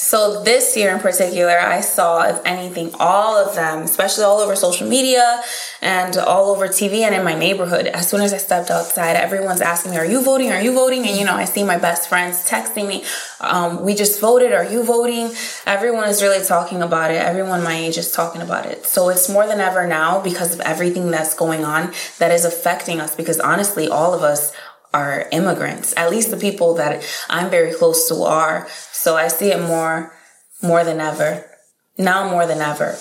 So 0.03 0.43
this 0.43 0.75
year 0.75 0.93
in 0.93 0.99
particular, 0.99 1.57
I 1.57 1.79
saw, 1.79 2.23
if 2.23 2.41
anything, 2.45 2.91
all 2.99 3.37
of 3.37 3.55
them, 3.55 3.83
especially 3.83 4.25
all 4.25 4.39
over 4.41 4.53
social 4.53 4.85
media 4.85 5.41
and 5.81 6.17
all 6.17 6.51
over 6.51 6.67
TV 6.67 7.03
and 7.03 7.15
in 7.15 7.23
my 7.23 7.35
neighborhood. 7.35 7.87
As 7.87 8.09
soon 8.09 8.19
as 8.19 8.33
I 8.33 8.37
stepped 8.37 8.69
outside, 8.69 9.15
everyone's 9.15 9.61
asking 9.61 9.91
me, 9.91 9.97
"Are 9.97 10.05
you 10.05 10.21
voting? 10.21 10.51
Are 10.51 10.61
you 10.61 10.73
voting?" 10.73 11.07
And 11.07 11.17
you 11.17 11.23
know, 11.23 11.35
I 11.35 11.45
see 11.45 11.63
my 11.63 11.77
best 11.77 12.09
friends 12.09 12.45
texting 12.45 12.85
me, 12.85 13.05
um, 13.39 13.81
"We 13.81 13.95
just 13.95 14.19
voted. 14.19 14.51
Are 14.51 14.65
you 14.65 14.83
voting?" 14.83 15.33
Everyone 15.65 16.09
is 16.09 16.21
really 16.21 16.45
talking 16.45 16.81
about 16.81 17.09
it. 17.09 17.21
Everyone 17.21 17.63
my 17.63 17.75
age 17.75 17.97
is 17.97 18.11
talking 18.11 18.41
about 18.41 18.65
it. 18.65 18.85
So 18.85 19.07
it's 19.07 19.29
more 19.29 19.47
than 19.47 19.61
ever 19.61 19.87
now 19.87 20.19
because 20.19 20.53
of 20.53 20.59
everything 20.61 21.11
that's 21.11 21.33
going 21.33 21.63
on 21.63 21.93
that 22.19 22.31
is 22.31 22.43
affecting 22.43 22.99
us. 22.99 23.15
Because 23.15 23.39
honestly, 23.39 23.87
all 23.87 24.13
of 24.13 24.21
us 24.21 24.51
are 24.93 25.27
immigrants. 25.31 25.93
At 25.97 26.11
least 26.11 26.29
the 26.31 26.37
people 26.37 26.75
that 26.75 27.03
I'm 27.29 27.49
very 27.49 27.73
close 27.73 28.07
to 28.09 28.15
are. 28.23 28.67
So 28.91 29.15
I 29.15 29.27
see 29.27 29.51
it 29.51 29.61
more, 29.61 30.13
more 30.61 30.83
than 30.83 30.99
ever. 30.99 31.49
Now 31.97 32.29
more 32.29 32.45
than 32.47 32.59
ever. 32.61 32.95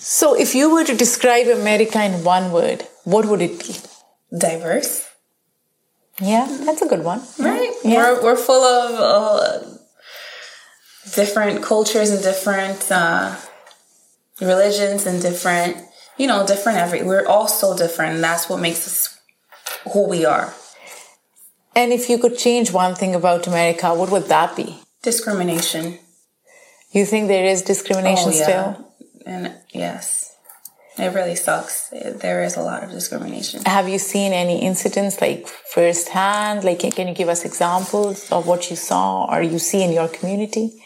So, 0.00 0.34
if 0.34 0.54
you 0.54 0.72
were 0.72 0.84
to 0.84 0.96
describe 0.96 1.48
America 1.48 2.02
in 2.02 2.24
one 2.24 2.50
word, 2.52 2.86
what 3.04 3.26
would 3.26 3.42
it 3.42 3.58
be? 3.58 3.76
Diverse, 4.36 5.06
Yeah, 6.20 6.46
that's 6.64 6.82
a 6.82 6.86
good 6.86 7.04
one. 7.04 7.22
right? 7.38 7.72
Yeah. 7.84 7.96
We're, 7.96 8.22
we're 8.22 8.36
full 8.36 8.62
of 8.62 8.90
uh, 9.00 9.64
different 11.14 11.62
cultures 11.62 12.10
and 12.10 12.22
different 12.22 12.90
uh, 12.90 13.36
religions 14.40 15.06
and 15.06 15.20
different, 15.22 15.76
you 16.16 16.26
know, 16.26 16.46
different 16.46 16.78
every. 16.78 17.02
We're 17.02 17.26
all 17.26 17.48
so 17.48 17.76
different. 17.76 18.14
And 18.16 18.24
that's 18.24 18.48
what 18.48 18.60
makes 18.60 18.86
us 18.86 19.17
who 19.92 20.08
we 20.08 20.24
are. 20.24 20.54
And 21.74 21.92
if 21.92 22.08
you 22.10 22.18
could 22.18 22.36
change 22.36 22.72
one 22.72 22.94
thing 22.94 23.14
about 23.14 23.46
America, 23.46 23.94
what 23.94 24.10
would 24.10 24.24
that 24.24 24.56
be? 24.56 24.80
Discrimination. 25.02 25.98
You 26.92 27.04
think 27.04 27.28
there 27.28 27.44
is 27.44 27.62
discrimination 27.62 28.30
Oh, 28.32 28.36
yeah. 28.36 28.42
still? 28.44 28.92
And 29.26 29.54
yes, 29.70 30.34
it 30.96 31.14
really 31.14 31.36
sucks. 31.36 31.88
There 31.90 32.42
is 32.42 32.56
a 32.56 32.62
lot 32.62 32.82
of 32.82 32.90
discrimination. 32.90 33.62
Have 33.66 33.88
you 33.88 33.98
seen 33.98 34.32
any 34.32 34.62
incidents 34.62 35.20
like 35.20 35.46
firsthand? 35.46 36.64
Like, 36.64 36.80
can 36.80 36.90
can 36.90 37.06
you 37.08 37.14
give 37.14 37.28
us 37.28 37.44
examples 37.44 38.32
of 38.32 38.46
what 38.46 38.70
you 38.70 38.76
saw 38.76 39.26
or 39.32 39.42
you 39.42 39.58
see 39.58 39.82
in 39.82 39.92
your 39.92 40.08
community? 40.08 40.82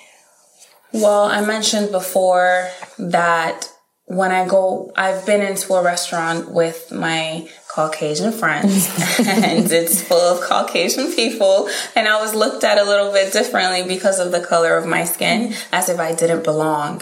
Well, 0.93 1.25
I 1.25 1.41
mentioned 1.41 1.91
before 1.93 2.69
that 2.99 3.71
when 4.07 4.31
I 4.33 4.47
go, 4.47 4.93
I've 4.97 5.25
been 5.25 5.41
into 5.41 5.73
a 5.75 5.83
restaurant 5.83 6.51
with 6.51 6.93
my 6.93 7.49
Caucasian 7.73 8.33
friends 8.33 8.87
and 9.27 9.73
it's 9.73 10.03
full 10.03 10.21
of 10.21 10.43
Caucasian 10.43 11.11
people. 11.13 11.71
And 11.97 12.07
I 12.07 12.21
was 12.21 12.35
looked 12.35 12.65
at 12.65 12.77
a 12.77 12.85
little 12.85 13.11
bit 13.13 13.33
differently 13.33 13.83
because 13.89 14.19
of 14.19 14.31
the 14.31 14.41
color 14.41 14.77
of 14.77 14.85
my 14.87 15.05
skin 15.05 15.55
as 15.73 15.89
if 15.89 15.99
I 15.99 16.15
didn't 16.15 16.45
belong. 16.45 17.01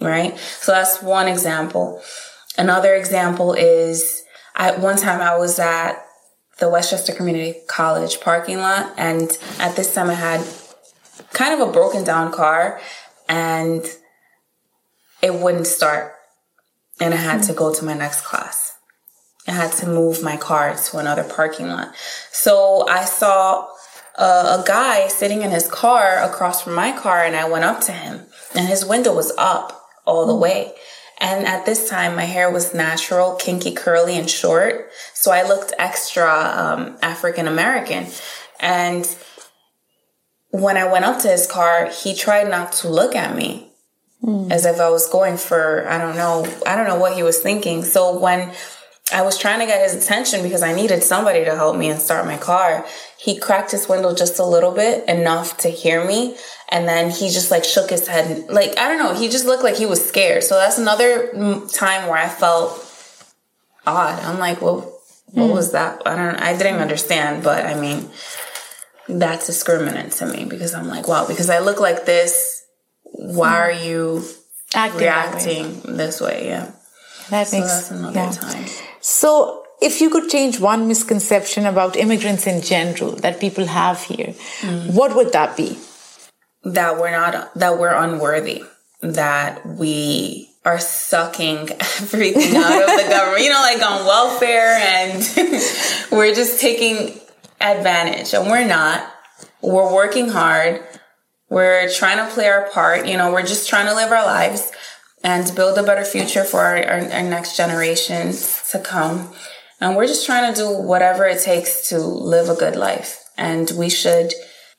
Right. 0.00 0.38
So 0.38 0.70
that's 0.70 1.02
one 1.02 1.26
example. 1.26 2.00
Another 2.56 2.94
example 2.94 3.52
is 3.54 4.22
I, 4.54 4.76
one 4.76 4.96
time 4.96 5.20
I 5.20 5.36
was 5.36 5.58
at 5.58 6.04
the 6.60 6.68
Westchester 6.68 7.12
Community 7.12 7.60
College 7.66 8.20
parking 8.20 8.58
lot 8.58 8.94
and 8.96 9.36
at 9.58 9.74
this 9.74 9.92
time 9.92 10.08
I 10.08 10.14
had 10.14 10.46
kind 11.32 11.60
of 11.60 11.68
a 11.68 11.72
broken 11.72 12.04
down 12.04 12.30
car 12.30 12.80
and 13.28 13.84
it 15.20 15.34
wouldn't 15.34 15.66
start. 15.66 16.14
And 17.00 17.12
I 17.12 17.16
had 17.16 17.42
to 17.44 17.52
go 17.52 17.74
to 17.74 17.84
my 17.84 17.94
next 17.94 18.22
class. 18.22 18.47
I 19.48 19.52
had 19.52 19.72
to 19.72 19.86
move 19.86 20.22
my 20.22 20.36
car 20.36 20.74
to 20.76 20.98
another 20.98 21.24
parking 21.24 21.68
lot. 21.68 21.94
So 22.30 22.86
I 22.88 23.04
saw 23.04 23.66
a, 24.16 24.22
a 24.22 24.64
guy 24.66 25.08
sitting 25.08 25.42
in 25.42 25.50
his 25.50 25.68
car 25.68 26.22
across 26.22 26.62
from 26.62 26.74
my 26.74 26.92
car 26.92 27.24
and 27.24 27.36
I 27.36 27.48
went 27.48 27.64
up 27.64 27.80
to 27.82 27.92
him 27.92 28.26
and 28.54 28.68
his 28.68 28.84
window 28.84 29.14
was 29.14 29.32
up 29.38 29.88
all 30.04 30.26
the 30.26 30.34
way. 30.34 30.74
And 31.20 31.46
at 31.46 31.66
this 31.66 31.88
time, 31.88 32.14
my 32.14 32.24
hair 32.24 32.48
was 32.50 32.74
natural, 32.74 33.34
kinky, 33.34 33.72
curly, 33.72 34.16
and 34.16 34.30
short. 34.30 34.90
So 35.14 35.32
I 35.32 35.42
looked 35.42 35.72
extra 35.76 36.30
um, 36.30 36.96
African 37.02 37.48
American. 37.48 38.06
And 38.60 39.04
when 40.50 40.76
I 40.76 40.90
went 40.90 41.04
up 41.04 41.20
to 41.22 41.28
his 41.28 41.46
car, 41.46 41.86
he 41.86 42.14
tried 42.14 42.48
not 42.48 42.72
to 42.74 42.88
look 42.88 43.16
at 43.16 43.34
me 43.34 43.68
as 44.50 44.66
if 44.66 44.80
I 44.80 44.90
was 44.90 45.08
going 45.08 45.36
for, 45.36 45.88
I 45.88 45.98
don't 45.98 46.16
know, 46.16 46.46
I 46.66 46.76
don't 46.76 46.86
know 46.86 46.98
what 46.98 47.14
he 47.14 47.22
was 47.22 47.38
thinking. 47.40 47.82
So 47.82 48.18
when 48.18 48.52
I 49.12 49.22
was 49.22 49.38
trying 49.38 49.60
to 49.60 49.66
get 49.66 49.82
his 49.82 50.04
attention 50.04 50.42
because 50.42 50.62
I 50.62 50.74
needed 50.74 51.02
somebody 51.02 51.44
to 51.44 51.56
help 51.56 51.76
me 51.76 51.88
and 51.88 52.00
start 52.00 52.26
my 52.26 52.36
car, 52.36 52.86
he 53.18 53.38
cracked 53.38 53.70
his 53.70 53.88
window 53.88 54.14
just 54.14 54.38
a 54.38 54.44
little 54.44 54.72
bit, 54.72 55.08
enough 55.08 55.56
to 55.58 55.68
hear 55.68 56.04
me. 56.04 56.36
And 56.68 56.86
then 56.86 57.10
he 57.10 57.30
just 57.30 57.50
like 57.50 57.64
shook 57.64 57.88
his 57.90 58.06
head. 58.06 58.50
Like, 58.50 58.78
I 58.78 58.88
don't 58.88 58.98
know, 58.98 59.14
he 59.14 59.28
just 59.28 59.46
looked 59.46 59.64
like 59.64 59.76
he 59.76 59.86
was 59.86 60.06
scared. 60.06 60.44
So 60.44 60.56
that's 60.56 60.78
another 60.78 61.28
mm, 61.28 61.74
time 61.74 62.08
where 62.08 62.18
I 62.18 62.28
felt 62.28 62.84
odd. 63.86 64.22
I'm 64.22 64.38
like, 64.38 64.60
well, 64.60 64.94
what 65.32 65.50
was 65.50 65.72
that? 65.72 66.02
I 66.06 66.14
don't, 66.16 66.36
I 66.36 66.56
didn't 66.56 66.80
understand, 66.80 67.42
but 67.42 67.64
I 67.64 67.78
mean, 67.78 68.10
that's 69.08 69.48
discriminant 69.48 70.16
to 70.18 70.26
me 70.26 70.44
because 70.44 70.74
I'm 70.74 70.88
like, 70.88 71.08
wow, 71.08 71.26
because 71.26 71.48
I 71.48 71.60
look 71.60 71.80
like 71.80 72.04
this, 72.04 72.64
why 73.02 73.56
are 73.58 73.72
you 73.72 74.22
Acting 74.74 75.00
that 75.00 75.34
way. 75.34 75.62
reacting 75.62 75.96
this 75.96 76.20
way? 76.20 76.46
Yeah. 76.46 76.70
That 77.30 77.46
So 77.48 77.58
makes 77.60 77.90
another 77.90 78.14
yeah. 78.20 78.30
time. 78.30 78.66
So, 79.00 79.64
if 79.80 80.00
you 80.00 80.10
could 80.10 80.28
change 80.28 80.58
one 80.60 80.88
misconception 80.88 81.64
about 81.66 81.96
immigrants 81.96 82.46
in 82.46 82.62
general 82.62 83.12
that 83.24 83.38
people 83.40 83.66
have 83.66 84.02
here, 84.02 84.34
Mm. 84.60 84.92
what 84.92 85.14
would 85.16 85.32
that 85.32 85.56
be? 85.56 85.78
that 86.64 86.98
we're 86.98 87.12
not 87.12 87.54
that 87.54 87.78
we're 87.78 87.94
unworthy 87.94 88.64
that 89.00 89.64
we 89.64 90.50
are 90.64 90.80
sucking 90.80 91.70
everything 92.02 92.56
out 92.56 92.82
of 92.82 92.90
the 93.00 93.06
government 93.08 93.44
you 93.44 93.48
know 93.48 93.62
like 93.62 93.80
on 93.80 94.04
welfare 94.04 94.74
and 94.76 95.22
we're 96.10 96.34
just 96.34 96.60
taking 96.60 96.96
advantage 97.60 98.34
and 98.34 98.50
we're 98.50 98.66
not 98.66 99.08
we're 99.62 99.90
working 99.94 100.28
hard 100.28 100.82
we're 101.48 101.88
trying 101.90 102.18
to 102.18 102.26
play 102.34 102.48
our 102.48 102.68
part 102.70 103.06
you 103.06 103.16
know 103.16 103.30
we're 103.32 103.46
just 103.46 103.68
trying 103.68 103.86
to 103.86 103.94
live 103.94 104.10
our 104.10 104.26
lives 104.26 104.72
and 105.22 105.54
build 105.54 105.78
a 105.78 105.82
better 105.82 106.04
future 106.04 106.44
for 106.44 106.60
our, 106.60 106.76
our, 106.76 107.00
our 107.12 107.22
next 107.22 107.56
generations 107.56 108.68
to 108.70 108.78
come 108.78 109.32
and 109.80 109.96
we're 109.96 110.06
just 110.06 110.26
trying 110.26 110.52
to 110.52 110.60
do 110.60 110.70
whatever 110.70 111.24
it 111.24 111.40
takes 111.42 111.88
to 111.88 111.98
live 111.98 112.48
a 112.48 112.54
good 112.54 112.76
life 112.76 113.24
and 113.36 113.70
we 113.76 113.88
should 113.88 114.32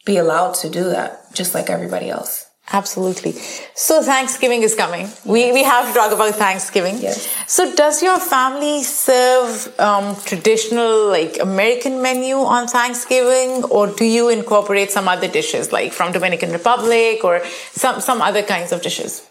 be 0.05 0.17
allowed 0.17 0.53
to 0.53 0.69
do 0.69 0.83
that 0.83 1.33
just 1.33 1.53
like 1.53 1.69
everybody 1.69 2.09
else 2.09 2.49
Absolutely. 2.71 3.31
So 3.73 4.03
Thanksgiving 4.03 4.61
is 4.61 4.75
coming. 4.75 5.09
We 5.25 5.51
we 5.51 5.63
have 5.63 5.87
to 5.87 5.93
talk 5.93 6.11
about 6.11 6.35
Thanksgiving. 6.35 6.99
Yes. 6.99 7.27
So 7.47 7.73
does 7.73 8.03
your 8.03 8.19
family 8.19 8.83
serve 8.83 9.73
um, 9.79 10.15
traditional 10.25 11.07
like 11.07 11.39
American 11.41 12.03
menu 12.03 12.35
on 12.35 12.67
Thanksgiving, 12.67 13.63
or 13.65 13.87
do 13.87 14.05
you 14.05 14.29
incorporate 14.29 14.91
some 14.91 15.07
other 15.07 15.27
dishes 15.27 15.71
like 15.71 15.93
from 15.93 16.11
Dominican 16.11 16.51
Republic 16.51 17.23
or 17.23 17.41
some 17.71 18.01
some 18.01 18.21
other 18.21 18.43
kinds 18.43 18.71
of 18.71 18.83
dishes? 18.83 19.27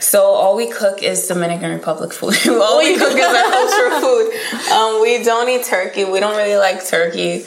So 0.00 0.24
all 0.24 0.56
we 0.56 0.70
cook 0.70 1.02
is 1.02 1.26
Dominican 1.28 1.70
Republic 1.70 2.12
food. 2.12 2.34
all 2.48 2.78
we 2.78 2.96
cook 2.96 3.12
is 3.12 3.24
our 3.24 3.50
cultural 3.50 4.00
food. 4.00 4.32
Um, 4.70 5.02
we 5.02 5.22
don't 5.24 5.48
eat 5.48 5.64
turkey. 5.64 6.04
We 6.04 6.20
don't 6.20 6.36
really 6.36 6.56
like 6.56 6.86
turkey 6.86 7.44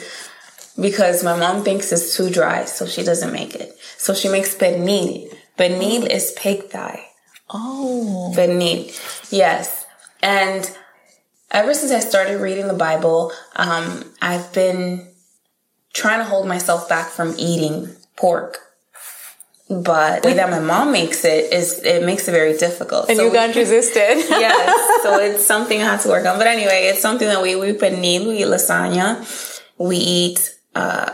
because 0.78 1.24
my 1.24 1.36
mom 1.36 1.64
thinks 1.64 1.90
it's 1.90 2.16
too 2.16 2.28
dry, 2.28 2.64
so 2.66 2.86
she 2.86 3.02
doesn't 3.02 3.32
make 3.32 3.54
it. 3.54 3.76
So 3.96 4.12
she 4.14 4.28
makes 4.28 4.54
pernil. 4.54 5.34
Pernil 5.58 6.10
is 6.10 6.32
pig 6.36 6.64
thigh. 6.64 7.06
Oh, 7.50 8.32
Pernil, 8.36 8.92
yes. 9.30 9.86
And 10.22 10.70
ever 11.50 11.72
since 11.74 11.92
I 11.92 12.00
started 12.00 12.40
reading 12.40 12.68
the 12.68 12.74
Bible, 12.74 13.32
um, 13.56 14.04
I've 14.20 14.52
been 14.52 15.08
trying 15.92 16.18
to 16.18 16.24
hold 16.24 16.46
myself 16.46 16.88
back 16.88 17.08
from 17.08 17.34
eating 17.38 17.94
pork. 18.16 18.58
But 19.68 20.22
the 20.22 20.28
way 20.28 20.34
that 20.34 20.50
my 20.50 20.60
mom 20.60 20.92
makes 20.92 21.24
it 21.24 21.50
is 21.52 21.80
it 21.82 22.04
makes 22.04 22.28
it 22.28 22.32
very 22.32 22.56
difficult. 22.56 23.08
and 23.08 23.16
So 23.16 23.24
you 23.24 23.32
can't 23.32 23.56
resist 23.56 23.92
it. 23.96 24.18
yes. 24.28 25.02
So 25.02 25.18
it's 25.18 25.46
something 25.46 25.80
I 25.80 25.84
have 25.84 26.02
to 26.02 26.08
work 26.10 26.26
on. 26.26 26.36
But 26.36 26.46
anyway, 26.48 26.90
it's 26.92 27.00
something 27.00 27.26
that 27.26 27.42
we 27.42 27.56
we 27.56 27.72
put 27.72 27.92
pernil, 27.92 28.26
we 28.28 28.42
eat 28.42 28.46
lasagna, 28.46 29.24
we 29.78 29.96
eat 29.96 30.54
uh, 30.74 31.12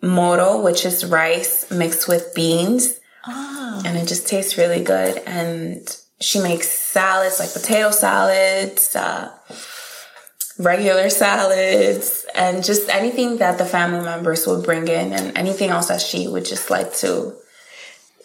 moro, 0.00 0.62
which 0.62 0.86
is 0.86 1.04
rice 1.04 1.70
mixed 1.70 2.08
with 2.08 2.34
beans, 2.34 2.98
and 3.26 3.96
it 3.98 4.08
just 4.08 4.26
tastes 4.26 4.56
really 4.56 4.82
good. 4.82 5.18
And 5.26 5.86
she 6.18 6.40
makes 6.40 6.68
salads 6.70 7.40
like 7.40 7.52
potato 7.52 7.90
salads, 7.90 8.96
uh, 8.96 9.30
regular 10.58 11.10
salads, 11.10 12.24
and 12.34 12.64
just 12.64 12.88
anything 12.88 13.36
that 13.38 13.58
the 13.58 13.66
family 13.66 14.00
members 14.02 14.46
would 14.46 14.64
bring 14.64 14.88
in, 14.88 15.12
and 15.12 15.36
anything 15.36 15.68
else 15.68 15.88
that 15.88 16.00
she 16.00 16.26
would 16.26 16.46
just 16.46 16.70
like 16.70 16.94
to 16.96 17.34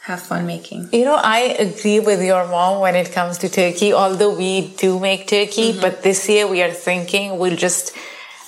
have 0.07 0.21
fun 0.21 0.45
making. 0.47 0.89
You 0.91 1.05
know, 1.05 1.19
I 1.21 1.39
agree 1.67 1.99
with 1.99 2.21
your 2.23 2.47
mom 2.47 2.79
when 2.81 2.95
it 2.95 3.11
comes 3.11 3.37
to 3.39 3.49
turkey, 3.49 3.93
although 3.93 4.33
we 4.35 4.53
do 4.83 4.99
make 4.99 5.27
turkey, 5.27 5.71
Mm-hmm. 5.71 5.81
but 5.81 6.03
this 6.03 6.27
year 6.29 6.47
we 6.47 6.61
are 6.65 6.71
thinking 6.71 7.37
we'll 7.39 7.57
just 7.57 7.95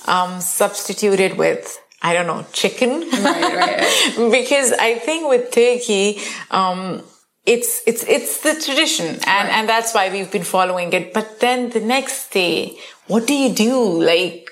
um, 0.06 0.40
substitute 0.40 1.20
it 1.20 1.36
with, 1.36 1.78
I 2.02 2.14
don't 2.14 2.26
know, 2.26 2.44
chicken. 2.52 2.92
Right, 3.10 3.54
right, 3.62 4.30
because 4.38 4.72
I 4.72 4.94
think 5.06 5.28
with 5.28 5.50
turkey, 5.52 6.18
um, 6.50 7.02
it's, 7.46 7.82
it's, 7.86 8.04
it's 8.04 8.40
the 8.42 8.54
tradition 8.66 9.06
and, 9.26 9.48
and 9.48 9.68
that's 9.68 9.92
why 9.94 10.10
we've 10.10 10.30
been 10.30 10.44
following 10.44 10.92
it. 10.92 11.12
But 11.12 11.40
then 11.40 11.70
the 11.70 11.80
next 11.80 12.30
day, 12.32 12.76
what 13.06 13.26
do 13.26 13.34
you 13.34 13.52
do? 13.54 14.02
Like, 14.02 14.49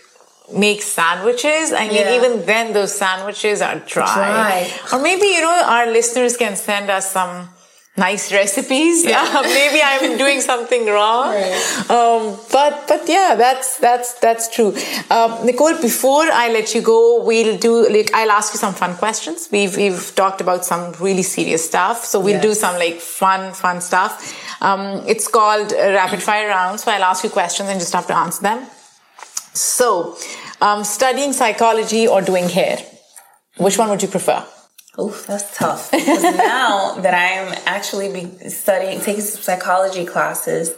make 0.52 0.82
sandwiches. 0.82 1.72
I 1.72 1.88
mean, 1.88 1.94
Yeah. 1.96 2.16
even 2.16 2.44
then 2.46 2.72
those 2.72 2.94
sandwiches 2.94 3.60
are 3.60 3.76
dry. 3.80 4.14
Dry. 4.14 4.72
Or 4.92 4.98
maybe, 5.02 5.26
you 5.26 5.40
know, 5.40 5.62
our 5.66 5.86
listeners 5.86 6.36
can 6.36 6.56
send 6.56 6.90
us 6.90 7.10
some 7.10 7.48
nice 7.96 8.32
recipes. 8.32 9.04
Yeah. 9.04 9.40
maybe 9.42 9.80
I'm 9.82 10.16
doing 10.16 10.40
something 10.40 10.86
wrong. 10.86 11.34
Right. 11.34 11.90
Um, 11.90 12.38
but, 12.52 12.86
but 12.86 13.08
yeah, 13.08 13.34
that's, 13.36 13.78
that's, 13.78 14.14
that's 14.14 14.48
true. 14.54 14.74
Um, 15.10 15.44
Nicole, 15.44 15.76
before 15.82 16.24
I 16.30 16.48
let 16.48 16.74
you 16.74 16.80
go, 16.80 17.24
we'll 17.24 17.58
do, 17.58 17.88
like, 17.90 18.14
I'll 18.14 18.30
ask 18.30 18.54
you 18.54 18.58
some 18.58 18.72
fun 18.72 18.94
questions. 18.96 19.48
We've, 19.50 19.76
we've 19.76 20.12
talked 20.14 20.40
about 20.40 20.64
some 20.64 20.92
really 21.00 21.24
serious 21.24 21.66
stuff. 21.66 22.04
So 22.04 22.20
we'll 22.20 22.40
do 22.40 22.54
some 22.54 22.76
like 22.78 23.00
fun, 23.00 23.52
fun 23.52 23.80
stuff. 23.80 24.62
Um, 24.62 25.02
it's 25.06 25.26
called 25.28 25.72
rapid 25.72 26.22
fire 26.22 26.48
round. 26.48 26.80
So 26.80 26.90
I'll 26.92 27.04
ask 27.04 27.24
you 27.24 27.30
questions 27.30 27.68
and 27.68 27.80
just 27.80 27.92
have 27.92 28.06
to 28.06 28.16
answer 28.16 28.42
them. 28.42 28.66
So, 29.54 30.16
um, 30.60 30.84
studying 30.84 31.32
psychology 31.32 32.06
or 32.06 32.22
doing 32.22 32.48
hair? 32.48 32.78
Which 33.56 33.78
one 33.78 33.90
would 33.90 34.02
you 34.02 34.08
prefer? 34.08 34.46
Oof, 34.98 35.26
that's 35.26 35.56
tough. 35.56 35.90
Because 35.90 36.22
now 36.36 36.94
that 37.00 37.14
I'm 37.14 37.56
actually 37.66 38.12
be 38.12 38.48
studying, 38.48 39.00
taking 39.00 39.22
some 39.22 39.42
psychology 39.42 40.04
classes, 40.04 40.74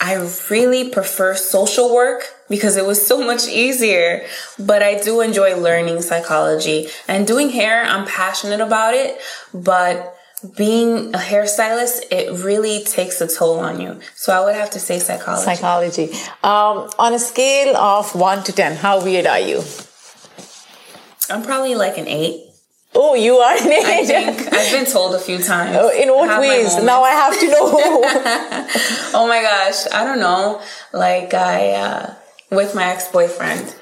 I 0.00 0.14
really 0.48 0.88
prefer 0.88 1.34
social 1.34 1.94
work 1.94 2.24
because 2.48 2.76
it 2.76 2.86
was 2.86 3.06
so 3.06 3.24
much 3.24 3.46
easier. 3.48 4.26
But 4.58 4.82
I 4.82 4.98
do 4.98 5.20
enjoy 5.20 5.56
learning 5.56 6.00
psychology 6.02 6.88
and 7.06 7.26
doing 7.26 7.50
hair. 7.50 7.84
I'm 7.84 8.06
passionate 8.06 8.60
about 8.60 8.94
it, 8.94 9.20
but 9.52 10.16
being 10.56 11.14
a 11.14 11.18
hairstylist, 11.18 12.04
it 12.10 12.44
really 12.44 12.82
takes 12.84 13.20
a 13.20 13.26
toll 13.28 13.58
on 13.60 13.80
you. 13.80 14.00
So 14.14 14.32
I 14.32 14.44
would 14.44 14.54
have 14.54 14.70
to 14.70 14.78
say 14.80 14.98
psychology. 14.98 15.44
Psychology. 15.44 16.12
Um, 16.42 16.88
on 16.98 17.12
a 17.14 17.18
scale 17.18 17.76
of 17.76 18.14
1 18.14 18.44
to 18.44 18.52
10, 18.52 18.76
how 18.76 19.02
weird 19.04 19.26
are 19.26 19.38
you? 19.40 19.62
I'm 21.28 21.42
probably 21.42 21.74
like 21.74 21.96
an 21.98 22.08
eight. 22.08 22.46
Oh, 22.92 23.14
you 23.14 23.36
are 23.36 23.54
an 23.56 23.68
I 23.68 24.00
eight. 24.00 24.06
think 24.06 24.52
I've 24.52 24.72
been 24.72 24.84
told 24.90 25.14
a 25.14 25.20
few 25.20 25.38
times. 25.38 25.76
Oh, 25.78 25.90
In 25.90 26.08
I 26.08 26.12
what 26.12 26.40
ways? 26.40 26.76
Now 26.82 27.02
I 27.02 27.10
have 27.10 27.38
to 27.38 27.46
know. 27.46 27.70
Oh 29.12 29.26
my 29.28 29.42
gosh, 29.42 29.86
I 29.92 30.04
don't 30.04 30.20
know. 30.20 30.60
Like 30.92 31.34
I, 31.34 31.72
uh, 31.72 32.14
with 32.50 32.74
my 32.74 32.84
ex-boyfriend, 32.86 33.76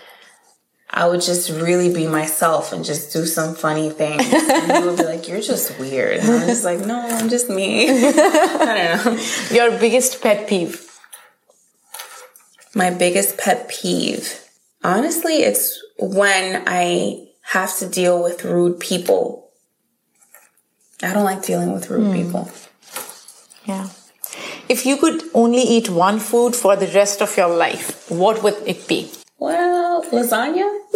I 0.91 1.07
would 1.07 1.21
just 1.21 1.51
really 1.51 1.93
be 1.93 2.07
myself 2.07 2.73
and 2.73 2.85
just 2.85 3.13
do 3.13 3.27
some 3.27 3.55
funny 3.55 3.91
things. 3.91 4.23
and 4.33 4.73
he 4.73 4.89
would 4.89 4.97
be 4.97 5.05
like, 5.05 5.29
"You're 5.29 5.41
just 5.41 5.79
weird." 5.79 6.19
And 6.21 6.31
I'm 6.31 6.47
just 6.47 6.65
like, 6.65 6.81
"No, 6.81 6.99
I'm 6.99 7.29
just 7.29 7.51
me." 7.51 7.89
I 7.91 9.03
don't 9.03 9.17
know. 9.17 9.23
Your 9.51 9.79
biggest 9.79 10.23
pet 10.23 10.49
peeve? 10.49 10.85
My 12.75 12.91
biggest 12.91 13.39
pet 13.39 13.69
peeve, 13.69 14.41
honestly, 14.85 15.43
it's 15.43 15.83
when 15.99 16.63
I 16.67 17.29
have 17.43 17.77
to 17.79 17.89
deal 17.89 18.23
with 18.23 18.45
rude 18.45 18.79
people. 18.79 19.51
I 21.03 21.13
don't 21.13 21.25
like 21.25 21.43
dealing 21.43 21.73
with 21.73 21.91
rude 21.91 22.09
hmm. 22.09 22.13
people. 22.13 22.51
Yeah. 23.65 23.89
If 24.69 24.85
you 24.85 24.97
could 24.97 25.23
only 25.35 25.63
eat 25.63 25.89
one 25.89 26.19
food 26.19 26.55
for 26.55 26.77
the 26.77 26.87
rest 26.89 27.23
of 27.23 27.37
your 27.37 27.49
life, 27.49 28.11
what 28.11 28.43
would 28.43 28.57
it 28.67 28.87
be? 28.87 29.11
Well, 29.39 30.03
lasagna. 30.05 30.69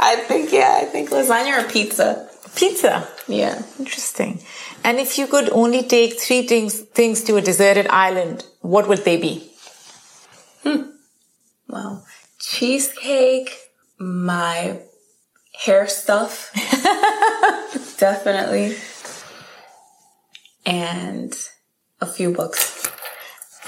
I 0.00 0.24
think 0.28 0.52
yeah, 0.52 0.78
I 0.80 0.84
think 0.84 1.10
lasagna 1.10 1.64
or 1.64 1.68
pizza. 1.68 2.28
Pizza. 2.54 3.06
Yeah. 3.26 3.62
Interesting. 3.78 4.40
And 4.84 4.98
if 4.98 5.18
you 5.18 5.26
could 5.26 5.50
only 5.50 5.82
take 5.82 6.20
three 6.20 6.42
things 6.46 6.80
things 6.80 7.24
to 7.24 7.36
a 7.36 7.40
deserted 7.40 7.88
island, 7.88 8.46
what 8.60 8.88
would 8.88 9.04
they 9.04 9.16
be? 9.16 9.50
Hmm. 10.62 10.82
Well, 11.68 12.06
cheesecake, 12.38 13.56
my 13.98 14.80
hair 15.52 15.88
stuff, 15.88 16.52
definitely, 17.98 18.76
and 20.64 21.34
a 22.00 22.06
few 22.06 22.32
books. 22.32 22.88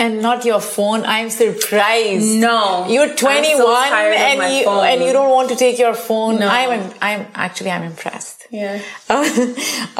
And 0.00 0.22
not 0.22 0.46
your 0.46 0.60
phone. 0.60 1.04
I'm 1.04 1.28
surprised. 1.28 2.38
No, 2.38 2.86
You're 2.88 3.14
21 3.14 3.64
tired 3.66 4.14
of 4.14 4.38
my 4.38 4.46
and 4.46 4.56
you 4.56 4.64
phone. 4.64 4.86
and 4.86 5.04
you 5.04 5.12
don't 5.12 5.30
want 5.30 5.50
to 5.50 5.56
take 5.56 5.78
your 5.78 5.94
phone. 5.94 6.38
No. 6.40 6.48
I'm 6.48 6.90
I'm 7.02 7.26
actually 7.34 7.70
I'm 7.70 7.82
impressed. 7.82 8.46
Yeah. 8.50 8.80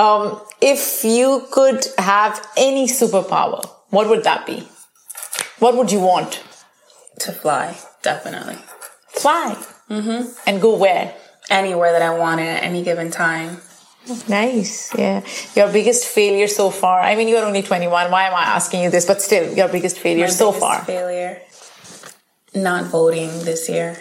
um, 0.04 0.40
if 0.60 1.04
you 1.04 1.46
could 1.52 1.84
have 1.98 2.34
any 2.56 2.86
superpower, 2.86 3.60
what 3.90 4.08
would 4.08 4.24
that 4.24 4.46
be? 4.46 4.66
What 5.58 5.76
would 5.76 5.92
you 5.92 6.00
want? 6.00 6.42
To 7.20 7.32
fly, 7.32 7.76
definitely. 8.02 8.56
Fly. 9.08 9.54
Mm-hmm. 9.90 10.48
And 10.48 10.62
go 10.62 10.76
where? 10.76 11.14
Anywhere 11.50 11.92
that 11.92 12.00
I 12.02 12.16
want 12.16 12.40
at 12.40 12.62
any 12.62 12.82
given 12.82 13.10
time. 13.10 13.58
Nice. 14.28 14.92
Yeah. 14.96 15.22
Your 15.54 15.72
biggest 15.72 16.06
failure 16.06 16.48
so 16.48 16.70
far. 16.70 17.00
I 17.00 17.16
mean, 17.16 17.28
you're 17.28 17.44
only 17.44 17.62
21. 17.62 18.10
Why 18.10 18.24
am 18.24 18.34
I 18.34 18.42
asking 18.42 18.82
you 18.82 18.90
this? 18.90 19.06
But 19.06 19.22
still, 19.22 19.52
your 19.54 19.68
biggest 19.68 19.98
failure 19.98 20.24
My 20.24 20.30
so 20.30 20.50
biggest 20.50 20.60
far. 20.60 20.84
Failure. 20.84 21.42
Not 22.54 22.86
voting 22.86 23.28
this 23.44 23.68
year. 23.68 23.96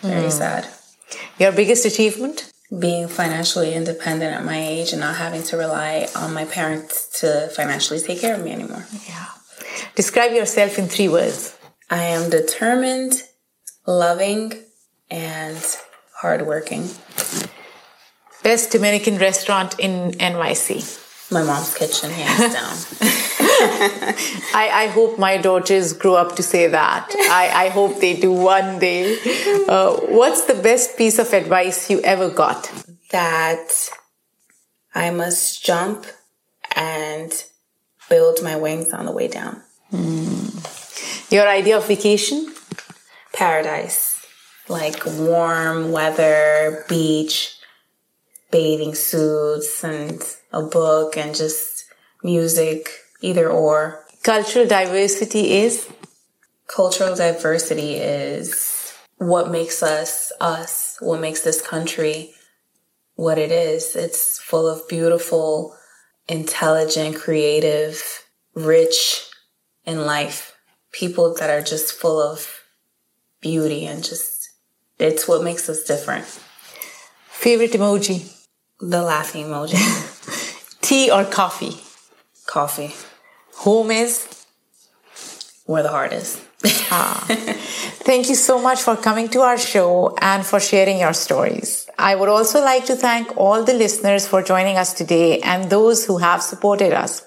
Very 0.00 0.24
hmm. 0.24 0.30
sad. 0.30 0.68
Your 1.38 1.52
biggest 1.52 1.84
achievement? 1.84 2.52
Being 2.76 3.08
financially 3.08 3.74
independent 3.74 4.34
at 4.34 4.44
my 4.44 4.58
age 4.58 4.92
and 4.92 5.00
not 5.00 5.16
having 5.16 5.42
to 5.44 5.56
rely 5.56 6.08
on 6.16 6.32
my 6.32 6.46
parents 6.46 7.20
to 7.20 7.48
financially 7.54 8.00
take 8.00 8.20
care 8.20 8.34
of 8.34 8.42
me 8.42 8.52
anymore. 8.52 8.86
Yeah. 9.06 9.26
Describe 9.94 10.32
yourself 10.32 10.78
in 10.78 10.86
three 10.86 11.08
words. 11.08 11.54
I 11.90 12.04
am 12.04 12.30
determined, 12.30 13.22
loving, 13.86 14.54
and 15.10 15.62
hardworking. 16.16 16.88
Best 18.42 18.72
Dominican 18.72 19.18
restaurant 19.18 19.78
in 19.78 20.12
NYC. 20.12 20.98
My 21.30 21.42
mom's 21.42 21.74
kitchen, 21.74 22.10
hands 22.10 22.52
down. 22.58 22.76
I, 24.54 24.70
I 24.84 24.86
hope 24.88 25.18
my 25.18 25.38
daughters 25.38 25.92
grow 25.92 26.14
up 26.14 26.36
to 26.36 26.42
say 26.42 26.66
that. 26.68 27.08
I, 27.30 27.66
I 27.66 27.68
hope 27.68 28.00
they 28.00 28.16
do 28.16 28.32
one 28.32 28.78
day. 28.78 29.16
Uh, 29.68 29.94
what's 30.08 30.42
the 30.44 30.54
best 30.54 30.98
piece 30.98 31.18
of 31.18 31.32
advice 31.32 31.88
you 31.90 32.00
ever 32.02 32.28
got? 32.28 32.70
that 33.12 33.90
I 34.94 35.10
must 35.10 35.62
jump 35.64 36.06
and 36.74 37.30
build 38.08 38.42
my 38.42 38.56
wings 38.56 38.90
on 38.92 39.04
the 39.04 39.12
way 39.12 39.28
down. 39.28 39.62
Your 41.30 41.46
idea 41.46 41.76
of 41.76 41.86
vacation? 41.86 42.54
Paradise. 43.34 44.24
Like 44.68 45.04
warm 45.04 45.92
weather, 45.92 46.84
beach, 46.88 47.58
bathing 48.52 48.94
suits, 48.94 49.82
and 49.82 50.22
a 50.52 50.62
book, 50.62 51.16
and 51.16 51.34
just 51.34 51.86
music, 52.22 52.88
either 53.20 53.50
or. 53.50 54.04
Cultural 54.22 54.66
diversity 54.68 55.54
is? 55.54 55.88
Cultural 56.68 57.16
diversity 57.16 57.94
is 57.94 58.94
what 59.16 59.50
makes 59.50 59.82
us 59.82 60.30
us, 60.40 60.96
what 61.00 61.20
makes 61.20 61.40
this 61.40 61.60
country 61.60 62.32
what 63.14 63.38
it 63.38 63.50
is. 63.50 63.96
It's 63.96 64.38
full 64.40 64.68
of 64.68 64.88
beautiful, 64.88 65.76
intelligent, 66.28 67.16
creative, 67.16 68.24
rich 68.54 69.28
in 69.84 70.06
life 70.06 70.52
people 70.92 71.34
that 71.34 71.50
are 71.50 71.62
just 71.62 71.92
full 71.94 72.20
of 72.20 72.64
beauty 73.40 73.86
and 73.86 74.04
just 74.04 74.50
it's 74.98 75.26
what 75.26 75.42
makes 75.42 75.68
us 75.68 75.82
different. 75.82 76.24
Favorite 77.28 77.72
emoji? 77.72 78.41
The 78.82 79.00
laughing 79.00 79.46
emoji. 79.46 79.78
Tea 80.80 81.08
or 81.08 81.24
coffee? 81.24 81.80
Coffee. 82.46 82.92
Home 83.58 83.92
is? 83.92 84.26
Where 85.66 85.84
the 85.84 85.88
heart 85.88 86.12
is. 86.12 86.44
Ah. 86.90 87.24
Thank 87.28 88.28
you 88.28 88.34
so 88.34 88.60
much 88.60 88.82
for 88.82 88.96
coming 88.96 89.28
to 89.28 89.42
our 89.42 89.56
show 89.56 90.16
and 90.20 90.44
for 90.44 90.58
sharing 90.58 90.98
your 90.98 91.12
stories. 91.12 91.88
I 91.96 92.16
would 92.16 92.28
also 92.28 92.60
like 92.60 92.84
to 92.86 92.96
thank 92.96 93.36
all 93.36 93.62
the 93.62 93.72
listeners 93.72 94.26
for 94.26 94.42
joining 94.42 94.76
us 94.76 94.92
today 94.92 95.38
and 95.38 95.70
those 95.70 96.04
who 96.06 96.18
have 96.18 96.42
supported 96.42 96.92
us. 96.92 97.22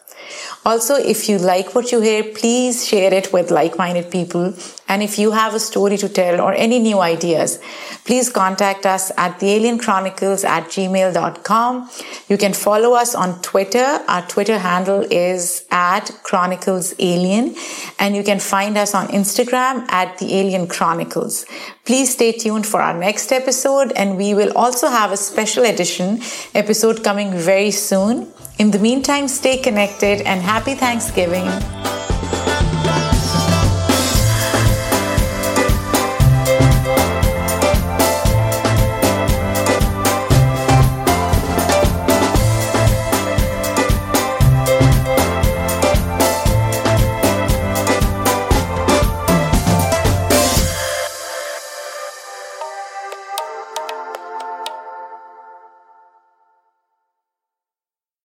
Also, 0.65 0.95
if 0.95 1.29
you 1.29 1.37
like 1.37 1.75
what 1.75 1.91
you 1.91 2.01
hear, 2.01 2.23
please 2.23 2.87
share 2.87 3.13
it 3.13 3.31
with 3.31 3.51
like-minded 3.51 4.09
people. 4.09 4.53
And 4.87 5.01
if 5.01 5.17
you 5.17 5.31
have 5.31 5.53
a 5.53 5.59
story 5.59 5.97
to 5.97 6.09
tell 6.09 6.39
or 6.39 6.53
any 6.53 6.79
new 6.79 6.99
ideas, 6.99 7.59
please 8.05 8.29
contact 8.29 8.85
us 8.85 9.11
at 9.17 9.39
thealienchronicles 9.39 10.43
at 10.43 10.65
gmail.com. 10.65 11.89
You 12.29 12.37
can 12.37 12.53
follow 12.53 12.93
us 12.93 13.15
on 13.15 13.41
Twitter. 13.41 13.85
Our 14.07 14.25
Twitter 14.27 14.59
handle 14.59 15.05
is 15.09 15.65
at 15.71 16.11
Chronicles 16.23 16.93
Alien. 16.99 17.55
And 17.99 18.15
you 18.15 18.23
can 18.23 18.39
find 18.39 18.77
us 18.77 18.93
on 18.93 19.07
Instagram 19.07 19.89
at 19.89 20.17
The 20.19 20.35
Alien 20.35 20.67
Chronicles. 20.67 21.45
Please 21.85 22.13
stay 22.13 22.31
tuned 22.31 22.65
for 22.65 22.81
our 22.81 22.97
next 22.97 23.31
episode. 23.31 23.91
And 23.95 24.17
we 24.17 24.33
will 24.33 24.55
also 24.55 24.87
have 24.87 25.11
a 25.11 25.17
special 25.17 25.63
edition 25.63 26.21
episode 26.53 27.03
coming 27.03 27.33
very 27.33 27.71
soon. 27.71 28.31
In 28.57 28.71
the 28.71 28.79
meantime, 28.79 29.27
stay 29.27 29.57
connected 29.57 30.21
and 30.21 30.41
happy 30.41 30.75
Thanksgiving. 30.75 31.45